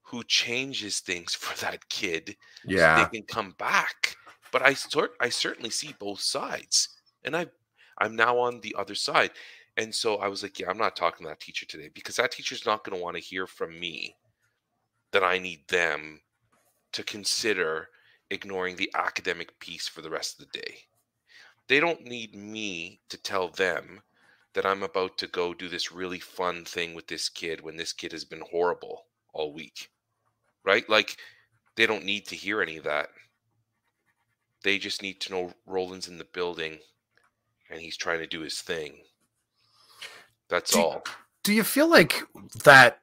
[0.03, 3.05] who changes things for that kid so yeah.
[3.05, 4.17] they can come back.
[4.51, 6.89] But I sort I certainly see both sides.
[7.25, 7.47] And I
[7.99, 9.33] I'm now on the other side.
[9.77, 12.33] And so I was like, yeah, I'm not talking to that teacher today because that
[12.33, 14.17] teacher's not going to want to hear from me
[15.13, 16.21] that I need them
[16.93, 17.89] to consider
[18.31, 20.77] ignoring the academic piece for the rest of the day.
[21.69, 24.01] They don't need me to tell them
[24.55, 27.93] that I'm about to go do this really fun thing with this kid when this
[27.93, 29.91] kid has been horrible all week.
[30.65, 30.89] Right?
[30.89, 31.17] Like
[31.77, 33.11] they don't need to hear any of that.
[34.63, 36.79] They just need to know Roland's in the building
[37.71, 38.95] and he's trying to do his thing.
[40.49, 41.05] That's Do- all.
[41.45, 42.23] Do you feel like
[42.65, 43.01] that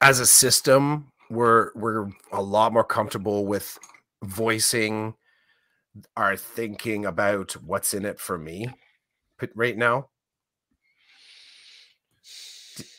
[0.00, 3.78] as a system we're we're a lot more comfortable with
[4.22, 5.14] voicing
[6.16, 8.68] our thinking about what's in it for me
[9.54, 10.08] right now?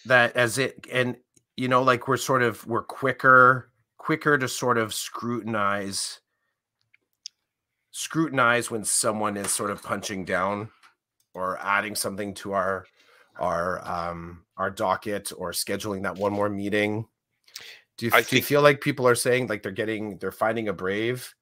[0.06, 1.17] That as it and
[1.58, 6.22] you know like we're sort of we're quicker quicker to sort of scrutinize
[7.91, 10.70] scrutinize when someone is sort of punching down
[11.34, 12.86] or adding something to our
[13.39, 17.06] our um our docket or scheduling that one more meeting
[18.01, 20.69] do you, I do you feel like people are saying like they're getting they're finding
[20.69, 21.35] a brave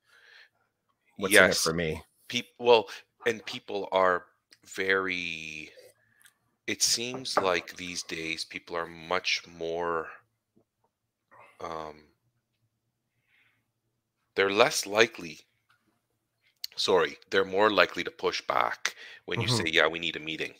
[1.15, 1.61] what's in it yes.
[1.63, 2.89] for me people well
[3.25, 4.25] and people are
[4.75, 5.71] very
[6.67, 10.07] it seems like these days people are much more
[11.61, 11.95] um
[14.35, 15.39] they're less likely
[16.75, 18.95] sorry they're more likely to push back
[19.27, 19.63] when you Mhm.
[19.63, 20.53] say yeah we need a meeting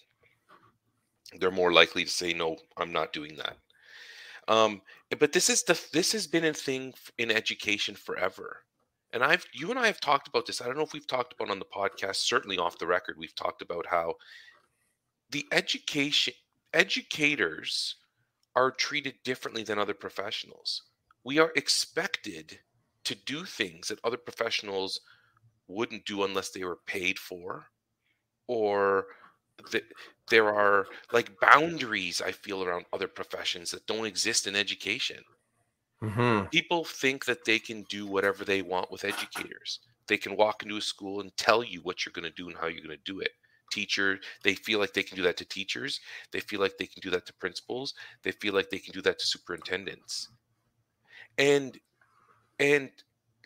[1.39, 3.57] they're more likely to say no i'm not doing that
[4.49, 4.81] um
[5.19, 8.63] but this is the this has been a thing in education forever
[9.11, 10.61] and I've you and I have talked about this.
[10.61, 13.35] I don't know if we've talked about on the podcast, certainly off the record, we've
[13.35, 14.15] talked about how
[15.31, 16.33] the education
[16.73, 17.95] educators
[18.55, 20.83] are treated differently than other professionals.
[21.23, 22.59] We are expected
[23.05, 25.01] to do things that other professionals
[25.67, 27.65] wouldn't do unless they were paid for
[28.47, 29.05] or
[29.71, 29.83] that
[30.29, 35.23] there are like boundaries I feel around other professions that don't exist in education
[36.01, 36.49] Mhm.
[36.51, 39.79] people think that they can do whatever they want with educators.
[40.07, 42.57] They can walk into a school and tell you what you're going to do and
[42.57, 43.31] how you're going to do it.
[43.71, 45.99] Teacher, they feel like they can do that to teachers.
[46.31, 47.93] They feel like they can do that to principals.
[48.23, 50.29] They feel like they can do that to superintendents.
[51.37, 51.79] And
[52.59, 52.91] and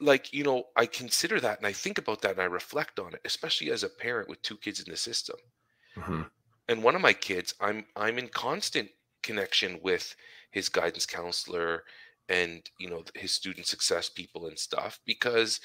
[0.01, 3.15] like, you know, I consider that and I think about that and I reflect on
[3.15, 5.37] it, especially as a parent with two kids in the system
[5.95, 6.29] Mhm.
[6.67, 8.89] and one of my kids i'm i'm in constant
[9.21, 10.15] connection with
[10.51, 11.83] his guidance counselor
[12.29, 15.59] and you know his student success people and stuff because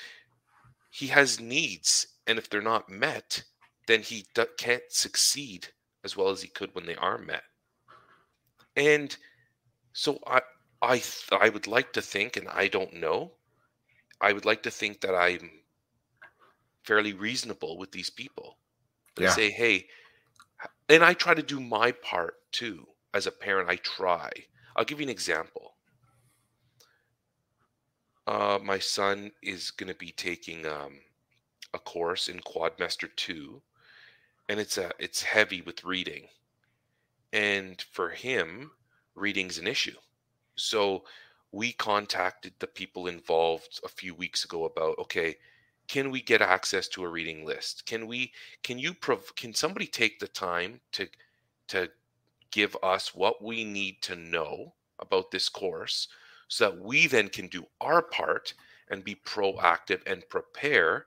[0.91, 3.45] he has needs and if they're not met
[3.87, 5.69] then he do- can't succeed
[6.05, 7.45] as well as he could when they are met
[8.77, 9.17] and
[9.93, 10.41] so i
[10.83, 13.33] i th- i would like to think and i don't know
[14.21, 15.51] i would like to think that i'm
[16.85, 18.59] fairly reasonable with these people
[19.17, 19.35] and Yeah.
[19.35, 19.89] say hey
[20.89, 22.87] and I try to do my part too.
[23.15, 24.31] As a parent, I try.
[24.77, 25.75] I'll give you an example.
[28.27, 31.01] Uh, my son is going to be taking um,
[31.73, 33.63] a course in quadmester two,
[34.49, 36.29] and it's a it's heavy with reading,
[37.33, 38.71] and for him,
[39.15, 39.97] reading's an issue.
[40.57, 41.05] So
[41.53, 45.37] we contacted the people involved a few weeks ago about okay,
[45.89, 47.87] can we get access to a reading list?
[47.87, 51.09] Can we can you prov- can somebody take the time to
[51.69, 51.91] to
[52.51, 56.09] give us what we need to know about this course
[56.49, 58.55] so that we then can do our part
[58.91, 61.07] and be proactive and prepare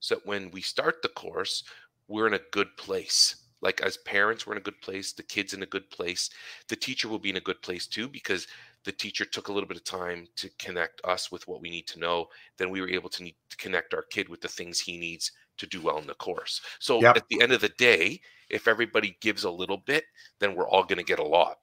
[0.00, 1.64] so that when we start the course
[2.08, 5.54] we're in a good place like as parents we're in a good place the kids
[5.54, 6.28] in a good place
[6.68, 8.46] the teacher will be in a good place too because
[8.84, 11.86] the teacher took a little bit of time to connect us with what we need
[11.86, 12.26] to know
[12.56, 15.32] then we were able to, need to connect our kid with the things he needs
[15.58, 16.60] to do well in the course.
[16.80, 17.16] So Yep.
[17.16, 20.04] at the end of the day if everybody gives a little bit
[20.38, 21.58] then we're all going to get a lot.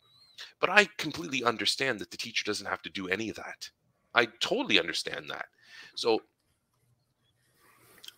[0.60, 3.70] But i completely understand that the teacher doesn't have to do any of that.
[4.16, 5.46] I totally understand that.
[5.96, 6.22] So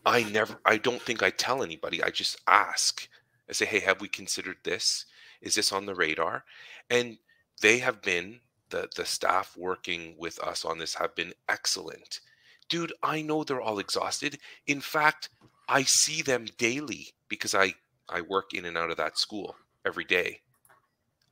[0.05, 3.07] i never i don't think i tell anybody i just ask.
[3.49, 5.05] I say hey have we considered this?
[5.41, 6.43] Is this on the radar?
[6.89, 7.17] And
[7.61, 8.39] they have been
[8.71, 12.21] the the staff working with us on this have been excellent
[12.69, 15.29] dude i know they're all exhausted in fact
[15.71, 17.73] I see them daily because I
[18.09, 19.55] I work in and out of that school
[19.85, 20.41] every day.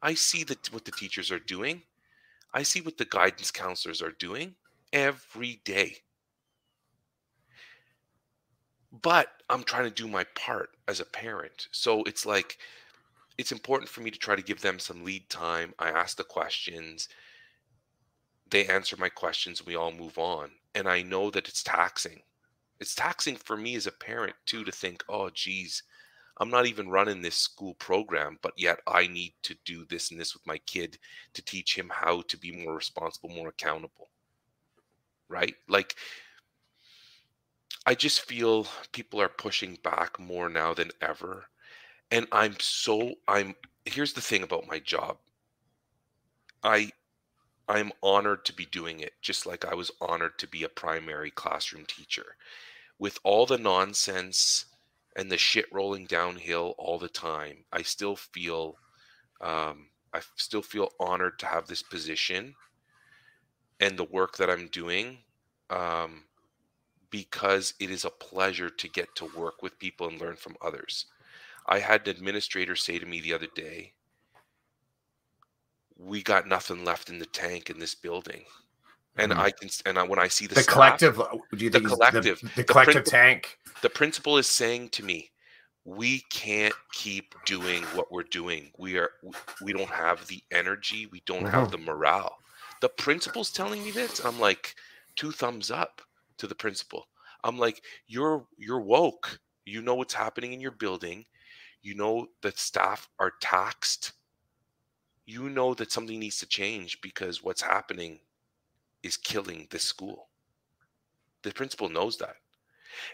[0.01, 1.83] I see that what the teachers are doing.
[2.53, 4.55] I see what the guidance counselors are doing
[4.93, 5.97] every day.
[9.01, 11.67] But I'm trying to do my part as a parent.
[11.71, 12.59] So it's like
[13.37, 15.73] it's important for me to try to give them some lead time.
[15.79, 17.09] I ask the questions,
[18.49, 20.51] they answer my questions, we all move on.
[20.75, 22.21] And I know that it's taxing.
[22.79, 25.83] It's taxing for me as a parent too to think, oh, geez,
[26.39, 30.19] I'm not even running this school program, but yet I need to do this and
[30.19, 30.97] this with my kid
[31.33, 34.09] to teach him how to be more responsible, more accountable.
[35.27, 35.55] Right?
[35.67, 35.95] Like,
[37.85, 41.45] I just feel people are pushing back more now than ever.
[42.11, 45.17] And I'm so, I'm, here's the thing about my job
[46.63, 46.91] I,
[47.69, 51.29] I'm honored to be doing it, just like I was honored to be a primary
[51.29, 52.35] classroom teacher.
[52.97, 54.65] With all the nonsense
[55.15, 58.75] and the shit rolling downhill all the time, I still feel
[59.39, 62.55] um, I still feel honored to have this position
[63.79, 65.19] and the work that I'm doing
[65.69, 66.23] um,
[67.11, 71.05] because it is a pleasure to get to work with people and learn from others.
[71.67, 73.93] I had an administrator say to me the other day,
[75.99, 78.45] "We got nothing left in the tank in this building."
[79.19, 79.41] and mm-hmm.
[79.41, 81.15] I can and I, when I see the, the staff, collective,
[81.55, 83.57] do you think the collective, the, the collective the tank?
[83.81, 85.29] The principal is saying to me,
[85.85, 88.71] "We can't keep doing what we're doing.
[88.77, 89.11] We are
[89.61, 91.07] we don't have the energy.
[91.07, 91.47] We don't mm-hmm.
[91.47, 92.37] have the morale."
[92.81, 94.23] The principal's telling me this.
[94.23, 94.75] I'm like,
[95.17, 96.01] two thumbs up
[96.37, 97.07] to the principal.
[97.43, 99.39] I'm like, "You're you're woke.
[99.65, 101.25] You know what's happening in your building.
[101.81, 104.13] You know that staff are taxed."
[105.29, 108.19] You know that something needs to change because what's happening
[109.03, 110.27] is killing this school.
[111.43, 112.37] The principal knows that.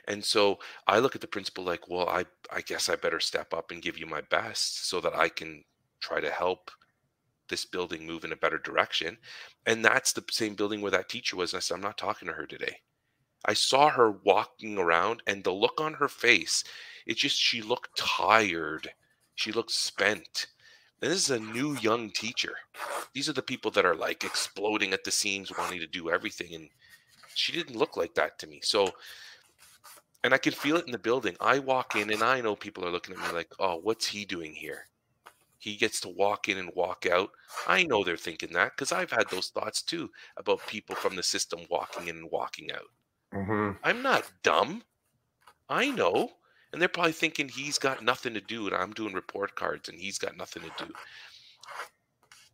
[0.07, 3.53] And so I look at the principal like, well, I, I guess I better step
[3.53, 5.65] up and give you my best so that I can
[5.99, 6.71] try to help
[7.49, 9.17] this building move in a better direction.
[9.65, 11.51] And that's the same building where that teacher was.
[11.51, 12.77] And I said, I'm not talking to her today.
[13.43, 16.63] I saw her walking around and the look on her face,
[17.05, 18.89] it just, she looked tired.
[19.35, 20.47] She looked spent.
[21.05, 22.55] This is a new young teacher.
[23.13, 26.55] These are the people that are like exploding at the seams, wanting to do everything.
[26.55, 26.67] And
[27.35, 28.59] she didn't look like that to me.
[28.63, 28.89] So,
[30.23, 31.35] and I could feel it in the building.
[31.39, 34.25] I walk in and I know people are looking at me like, oh, what's he
[34.25, 34.87] doing here?
[35.59, 37.29] He gets to walk in and walk out.
[37.67, 41.23] I know they're thinking that because I've had those thoughts too about people from the
[41.23, 42.89] system walking in and walking out.
[43.31, 43.77] Mm-hmm.
[43.83, 44.81] I'm not dumb.
[45.69, 46.31] I know
[46.75, 49.97] and they're probably thinking he's got nothing to do and i'm doing report cards and
[49.97, 50.91] he's got nothing to do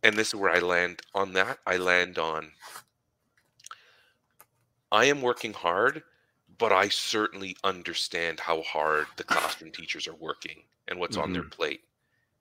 [0.04, 2.52] and this is where i land on that i land on
[4.92, 6.04] i am working hard
[6.56, 11.24] but i certainly understand how hard the classroom teachers are working and what's mm-hmm.
[11.24, 11.50] on their mm-hmm.
[11.50, 11.80] plate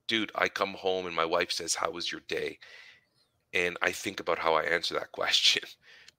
[0.06, 2.60] dude i come home and my wife says how was your day
[3.56, 5.64] and i think about how i answer that question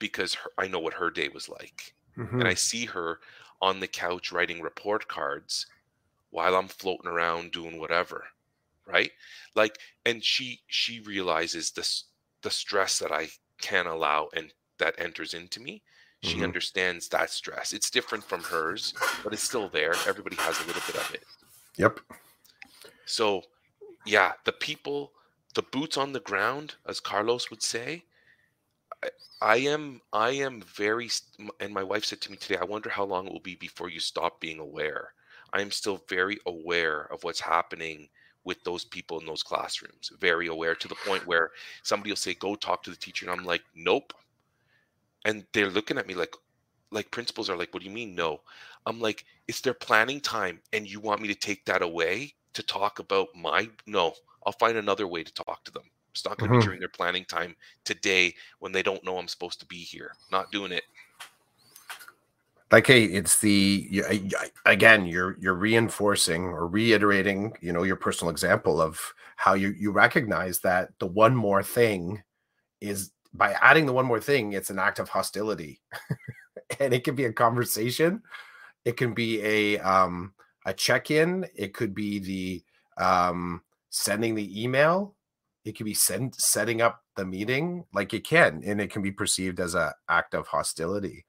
[0.00, 2.40] because her, i know what her day was like mm-hmm.
[2.40, 3.18] and i see her
[3.60, 5.66] on the couch writing report cards
[6.30, 8.24] while I'm floating around doing whatever
[8.86, 9.10] right?
[9.54, 12.04] Like and she she realizes this
[12.42, 13.28] the stress that I
[13.60, 15.82] can allow and that enters into me.
[16.22, 16.44] She mm-hmm.
[16.44, 17.72] understands that stress.
[17.72, 19.94] It's different from hers but it's still there.
[20.06, 21.24] Everybody has a little bit of it.
[21.76, 22.00] Yep.
[23.06, 23.42] So
[24.06, 25.12] yeah the people
[25.54, 28.02] the boots on the ground as carlos would say
[29.40, 31.08] I am I am very
[31.60, 33.88] and my wife said to me today, I wonder how long it will be before
[33.88, 35.14] you stop being aware.
[35.52, 38.08] I am still very aware of what's happening
[38.44, 40.10] with those people in those classrooms.
[40.18, 41.52] Very aware to the point where
[41.84, 44.12] somebody will say, "Go talk to the teacher," and I'm like, "Nope."
[45.24, 46.34] And they're looking at me like,
[46.92, 48.42] like principals are like, "What do you mean no?"
[48.86, 52.64] I'm like, "It's their planning time, and you want me to take that away to
[52.64, 54.16] talk about my no?
[54.46, 56.60] I'll find another way to talk to them." It's not going to mm-hmm.
[56.60, 60.12] be during their planning time today when they don't know I'm supposed to be here.
[60.30, 60.84] Not doing it.
[62.70, 64.02] Like, hey, it's the
[64.64, 68.98] again, you're you're reinforcing or reiterating, you know, your personal example of
[69.36, 72.22] how you you recognize that the one more thing
[72.80, 75.80] is by adding the one more thing, it's an act of hostility,
[76.80, 78.22] and it can be a conversation,
[78.86, 80.32] it can be a um
[80.64, 82.64] a check in, it could be the
[83.02, 83.60] um
[83.90, 85.14] sending the email
[85.64, 89.12] it can be send, setting up the meeting like it can and it can be
[89.12, 91.24] perceived as an act of hostility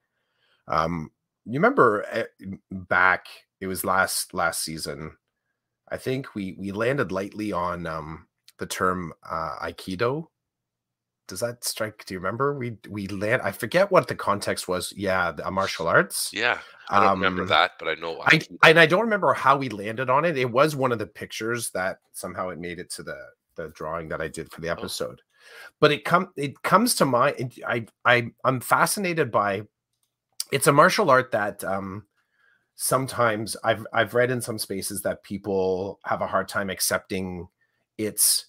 [0.68, 1.10] um
[1.44, 2.24] you remember eh,
[2.70, 3.26] back
[3.60, 5.12] it was last last season
[5.90, 8.26] i think we we landed lightly on um
[8.58, 10.26] the term uh aikido
[11.26, 12.04] does that strike?
[12.04, 13.42] Do you remember we we land?
[13.42, 14.92] I forget what the context was.
[14.96, 16.30] Yeah, the, uh, martial arts.
[16.32, 16.58] Yeah,
[16.90, 18.20] I don't remember Um, that, but I know.
[18.20, 18.58] I Aikido.
[18.62, 20.36] and I don't remember how we landed on it.
[20.36, 23.16] It was one of the pictures that somehow it made it to the
[23.56, 25.22] the drawing that I did for the episode.
[25.80, 27.54] But it come it comes to mind.
[27.66, 29.62] I I I'm fascinated by.
[30.52, 32.06] It's a martial art that um
[32.76, 37.48] sometimes I've I've read in some spaces that people have a hard time accepting
[37.98, 38.46] its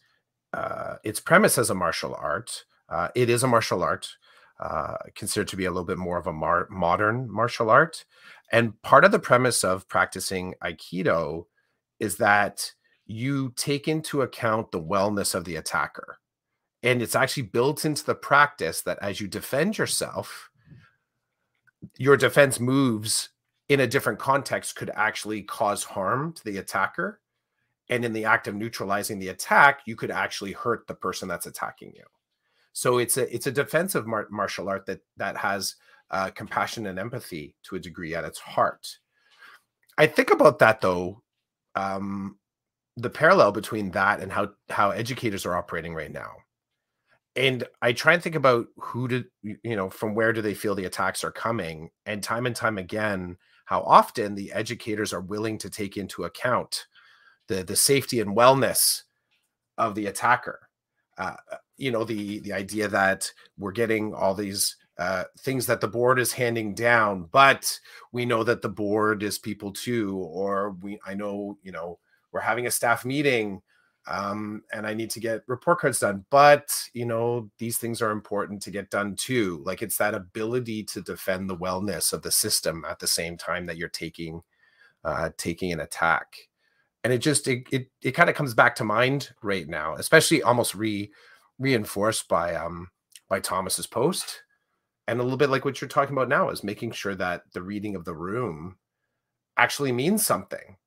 [0.53, 2.65] uh its premise as a martial art.
[2.87, 4.07] Uh, it is a martial art,
[4.59, 8.05] uh, considered to be a little bit more of a mar- modern martial art.
[8.51, 11.45] And part of the premise of practicing Aikido
[11.99, 12.71] is that
[13.05, 16.17] you take into account the wellness of the attacker.
[16.83, 20.49] And it's actually built into the practice that as you defend yourself,
[21.97, 23.29] your defense moves
[23.69, 27.21] in a different context could actually cause harm to the attacker.
[27.89, 31.45] And in the act of neutralizing the attack, you could actually hurt the person that's
[31.45, 32.03] attacking you.
[32.73, 35.75] So it's a it's a defensive mar- martial art that that has
[36.11, 38.97] uh, compassion and empathy to a degree at its heart.
[39.97, 41.23] I think about that though,
[41.75, 42.37] um,
[42.97, 46.31] the parallel between that and how how educators are operating right now.
[47.35, 50.75] And I try and think about who did you know from where do they feel
[50.75, 55.57] the attacks are coming, and time and time again, how often the educators are willing
[55.59, 56.87] to take into account
[57.47, 59.03] the the safety and wellness
[59.77, 60.69] of the attacker.
[61.17, 61.35] Uh,
[61.77, 66.19] you know the the idea that we're getting all these uh, things that the board
[66.19, 67.79] is handing down, but
[68.13, 71.99] we know that the board is people too, or we I know you know
[72.35, 73.61] we're having a staff meeting
[74.07, 78.11] um, and I need to get report cards done, but you know these things are
[78.11, 79.63] important to get done too.
[79.65, 83.65] Like it's that ability to defend the wellness of the system at the same time
[83.65, 84.43] that you're taking
[85.03, 86.35] uh, taking an attack,
[87.03, 90.43] and it just it it, it kind of comes back to mind right now, especially
[90.43, 91.11] almost re
[91.57, 92.89] reinforced by um
[93.27, 94.43] by Thomas's post
[95.07, 97.61] and a little bit like what you're talking about now is making sure that the
[97.61, 98.77] reading of the room
[99.57, 100.77] actually means something.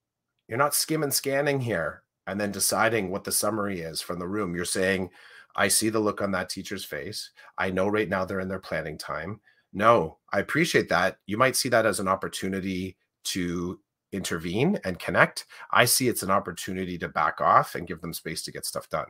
[0.48, 4.54] You're not skimming scanning here and then deciding what the summary is from the room.
[4.54, 5.10] You're saying,
[5.56, 7.30] I see the look on that teacher's face.
[7.56, 9.40] I know right now they're in their planning time.
[9.72, 11.18] No, I appreciate that.
[11.26, 13.78] You might see that as an opportunity to
[14.12, 15.46] intervene and connect.
[15.70, 18.88] I see it's an opportunity to back off and give them space to get stuff
[18.88, 19.06] done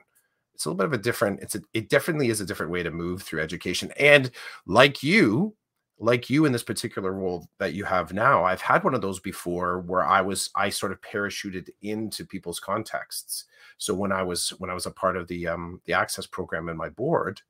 [0.58, 2.82] it's a little bit of a different it's a, it definitely is a different way
[2.82, 4.32] to move through education and
[4.66, 5.54] like you
[5.98, 9.20] like you in this particular role that you have now i've had one of those
[9.20, 13.44] before where i was i sort of parachuted into people's contexts
[13.78, 16.68] so when i was when i was a part of the um the access program
[16.68, 17.40] in my board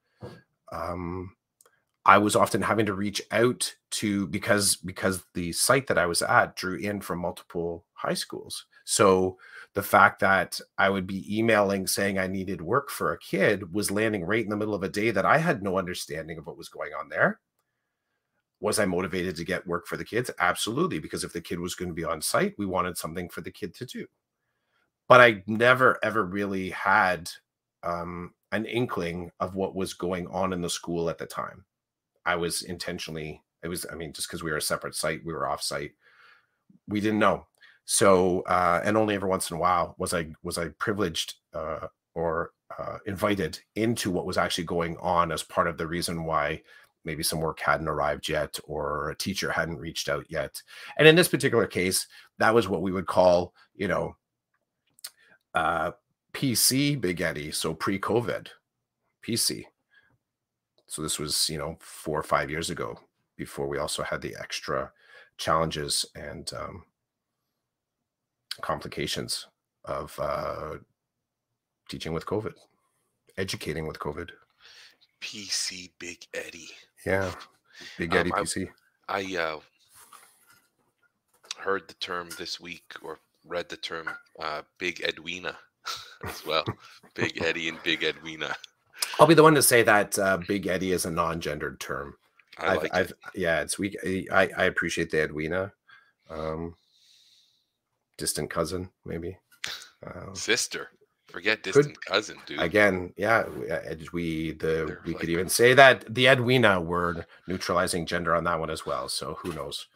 [0.73, 1.31] um
[2.09, 6.23] I was often having to reach out to because because the site that I was
[6.23, 8.65] at drew in from multiple high schools.
[8.87, 9.37] So
[9.75, 13.91] the fact that I would be emailing saying I needed work for a kid was
[13.91, 16.57] landing right in the middle of a day that I had no understanding of what
[16.57, 17.41] was going on there.
[18.61, 20.31] Was I motivated to get work for the kids?
[20.41, 23.41] Absolutely, because if the kid was going to be on site, we wanted something for
[23.41, 24.07] the kid to do.
[25.09, 27.31] But I never ever really had
[27.83, 31.65] um, an inkling of what was going on in the school at the time.
[32.27, 35.33] I was intentionally, it was, I mean, just because we were a separate site, we
[35.33, 35.93] were off site.
[36.89, 37.47] We didn't know.
[37.87, 41.87] So, uh, and only every once in a while was I was I privileged uh,
[42.15, 46.61] or uh, invited into what was actually going on as part of the reason why
[47.05, 50.63] maybe some work hadn't arrived yet or a teacher hadn't reached out yet.
[50.97, 52.07] And in this particular case,
[52.39, 54.17] that was what we would call, you know,
[55.55, 55.93] uh,
[56.33, 58.49] PC Big Eddie, so pre-COVID,
[59.27, 59.65] PC.
[60.87, 62.99] So this was, you know, four or five years ago
[63.37, 64.93] before we also had the extra
[65.37, 66.85] challenges and um,
[68.61, 69.47] complications
[69.85, 70.75] of uh,
[71.89, 72.55] teaching with COVID,
[73.37, 74.31] educating with COVID.
[75.21, 76.71] PC Big Eddie.
[77.07, 77.33] Yeah,
[77.97, 78.71] Big Um, Eddie I- PC.
[79.09, 79.61] I uh,
[81.59, 85.57] heard the term this week or read the term uh, Big Edwina
[86.25, 86.65] as well.
[87.15, 88.55] Big Eddie and Big Edwina.
[89.19, 92.15] I'll be the one to say that uh, Big Eddie is a non-gendered term.
[92.59, 93.17] I I've, like I've it.
[93.35, 93.97] yeah, it's weak.
[94.05, 95.73] I I appreciate the Edwina,
[96.29, 96.75] um,
[98.17, 99.39] distant cousin maybe.
[100.05, 100.91] Um, Sister.
[101.29, 102.59] Forget distant cousin, dude.
[102.61, 103.45] again, yeah,
[104.13, 108.45] we, the They're we could like- even say that the Edwina word neutralizing gender on
[108.45, 109.09] that one as well.
[109.09, 109.87] So who knows?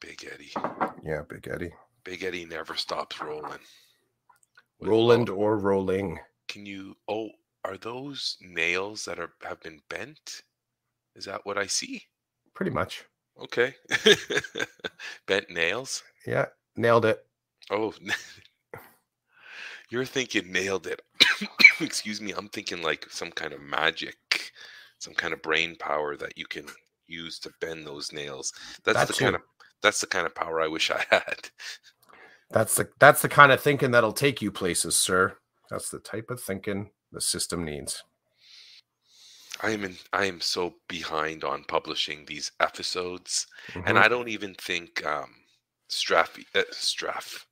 [0.00, 0.52] Big Eddie.
[1.02, 1.72] yeah, Big Eddie,
[2.04, 3.58] Big Eddie never stops rolling.
[4.78, 6.18] With Roland all- or rolling.
[6.48, 6.96] Can you?
[7.08, 7.30] Oh,
[7.64, 10.42] are those nails that are have been bent?
[11.16, 12.02] Is that what I see?
[12.54, 13.04] Pretty much.
[13.40, 13.74] Okay.
[15.26, 16.02] bent nails.
[16.26, 16.46] Yeah,
[16.76, 17.24] nailed it.
[17.70, 17.94] Oh,
[19.90, 21.00] You're thinking nailed it.
[21.80, 22.32] Excuse me.
[22.32, 24.52] I'm thinking like some kind of magic,
[24.98, 26.66] some kind of brain power that you can
[27.06, 28.52] use to bend those nails.
[28.84, 29.42] That's That the kind of
[29.82, 31.50] that's the kind of power I wish I had.
[32.50, 35.36] That's the that's the kind of thinking that'll take you places, sir.
[35.70, 38.04] That's the type of thinking the system needs.
[39.60, 43.46] I am in I am so behind on publishing these episodes.
[43.84, 43.98] And Mhm.
[43.98, 45.34] I don't even think um
[45.94, 47.44] Straff uh, Straff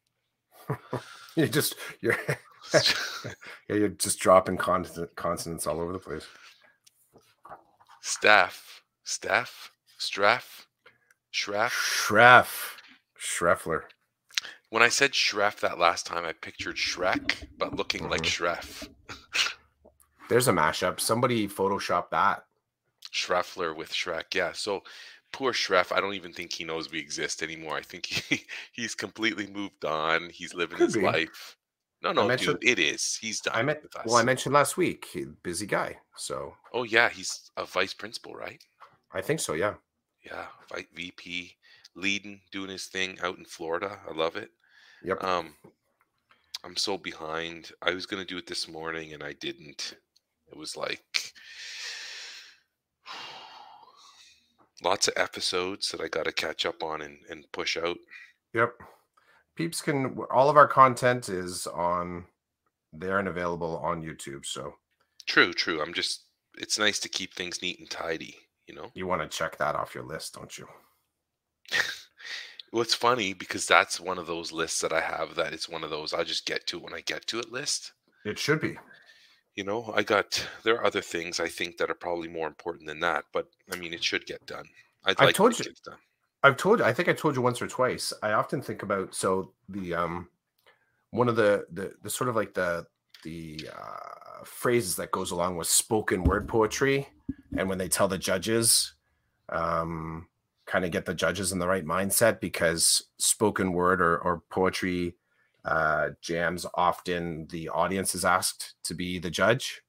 [1.37, 2.17] you just you're
[2.75, 6.27] yeah, you're just dropping consonant, consonants all over the place.
[8.01, 10.67] Staff Staff Straff
[11.31, 12.77] Schraff Schraff,
[13.19, 13.83] Schreffler.
[14.71, 18.59] When I said Schreff that last time, I pictured Shrek, but looking like Mhm.
[18.59, 18.89] Schreff.
[20.29, 20.99] There's a mashup.
[20.99, 22.45] Somebody photoshopped that.
[23.13, 24.35] Schreffler with Shrek.
[24.35, 24.53] Yeah.
[24.53, 24.83] So
[25.33, 27.77] poor Schreff, I don't even think he knows we exist anymore.
[27.77, 30.31] I think he, he's completely moved on.
[30.31, 31.03] He's living Could his be.
[31.03, 31.57] life.
[32.03, 33.17] No, no, dude, it is.
[33.21, 33.79] He's done I us.
[34.07, 35.99] well, I mentioned last week, he- busy guy.
[36.17, 38.61] So oh yeah, he's a vice principal, right?
[39.13, 39.53] I think so.
[39.53, 39.75] Yeah.
[40.25, 40.47] Yeah,
[40.95, 41.53] VP,
[41.97, 43.99] leading, doing his thing out in Florida.
[44.09, 44.51] I love it.
[45.05, 45.23] Yep.
[45.25, 45.55] Um,
[46.65, 47.73] I'm so behind.
[47.83, 49.95] I was gonna do it this morning and I didn't.
[50.51, 51.33] It was like
[54.83, 57.99] lots of episodes that I got to catch up on and, and push out.
[58.55, 58.75] Yep.
[59.57, 62.25] Peeps can all of our content is on
[62.93, 64.47] there and available on YouTube.
[64.47, 64.75] So
[65.27, 65.81] True, true.
[65.81, 66.25] I'm just.
[66.59, 68.37] It's nice to keep things neat and tidy.
[68.67, 68.91] You know.
[68.95, 70.67] you want to check that off your list, don't you?
[72.73, 75.35] Well, it's funny because that's one of those lists that I have.
[75.35, 77.53] That it's one of those I'll just get to it when I get to it
[77.53, 77.93] list.
[78.25, 78.79] It should be.
[79.57, 82.87] You know, I got there are other things I think that are probably more important
[82.87, 84.65] than that, but I mean, it should get done.
[85.05, 85.99] I'd i like told to you get done.
[86.43, 88.13] i've told you, I think I told you once or twice.
[88.23, 90.29] I often think about so the um
[91.11, 92.87] one of the the, the sort of like the
[93.25, 97.09] the uh, phrases that goes along with spoken word poetry,
[97.57, 98.95] and when they tell the judges,
[99.51, 100.27] um,
[100.67, 105.15] kind of get the judges in the right mindset because spoken word or or poetry
[105.65, 109.83] uh, jams often the audience is asked to be the judge,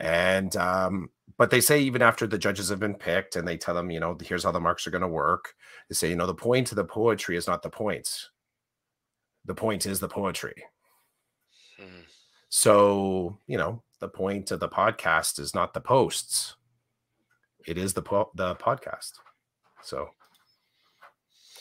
[0.00, 3.74] and um, but they say even after the judges have been picked and they tell
[3.74, 5.54] them, you know, here's how the marks are going to work.
[5.88, 8.30] They say, you know, the point of the poetry is not the points.
[9.44, 10.64] The point is the poetry.
[11.80, 12.04] Mhm.
[12.48, 16.56] So, you know, the point of the podcast is not the posts.
[17.66, 19.12] It is the po- the podcast.
[19.82, 20.10] So,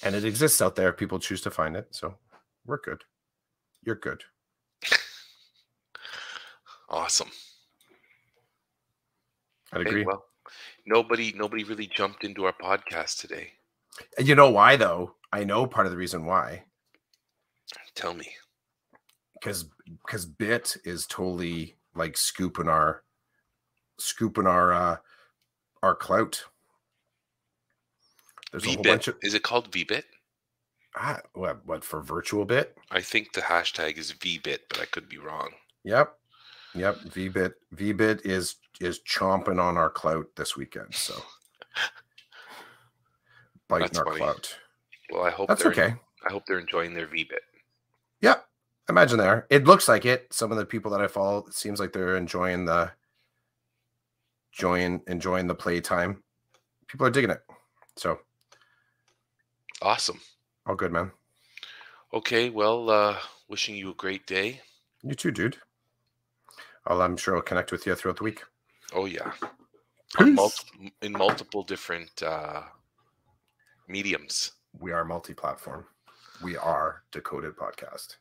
[0.04, 0.90] and it exists out there.
[0.90, 1.88] if People choose to find it.
[1.92, 2.18] So,
[2.66, 3.04] we're good.
[3.84, 4.24] You're good.
[6.90, 7.30] Awesome.
[9.72, 10.06] I'd Hey, agree.
[10.06, 10.26] well,
[10.86, 13.54] nobody nobody really jumped into our podcast today.
[14.18, 15.16] And you know why though?
[15.32, 16.66] I know part of the reason why.
[17.96, 18.28] Tell me.
[19.34, 19.66] because
[20.06, 23.04] because bit is totally like scooping our
[23.98, 24.98] scooping our uh
[25.82, 26.44] our clout
[28.52, 30.04] there's a whole bunch of Is it called VBit?
[30.96, 35.10] Ah, what, what for virtual bit I think the hashtag is VBit, but I could
[35.10, 35.50] be wrong.
[35.84, 36.18] yep
[36.76, 41.14] yep vbit vbit is is chomping on our clout this weekend so
[43.68, 44.18] biting That's our funny.
[44.18, 44.58] clout
[45.12, 45.96] Well, I hope that's okay
[46.28, 47.40] I hope they're enjoying their VBit.
[48.22, 48.46] Yep.
[48.88, 49.46] Imagine there.
[49.50, 50.28] It looks like it.
[50.32, 52.90] Some of the people that I follow, it seems like they're enjoying the
[54.54, 56.24] enjoying enjoying the playtime.
[56.88, 57.42] People are digging it.
[57.98, 58.20] So
[59.82, 60.22] Awesome.
[60.66, 61.12] All good, man.
[62.14, 63.18] Okay, well, uh,
[63.50, 64.62] wishing you a great day.
[65.04, 65.58] You too, dude.
[66.86, 68.44] I'll, I'm sure I'll connect with you throughout the week.
[68.94, 69.32] Oh yeah,
[70.20, 70.50] On mul-
[70.80, 70.92] Peace.
[71.02, 72.62] in multiple different uh,
[73.88, 74.52] mediums.
[74.80, 75.86] We are multi-platform.
[76.44, 78.18] We are Decoded Podcast.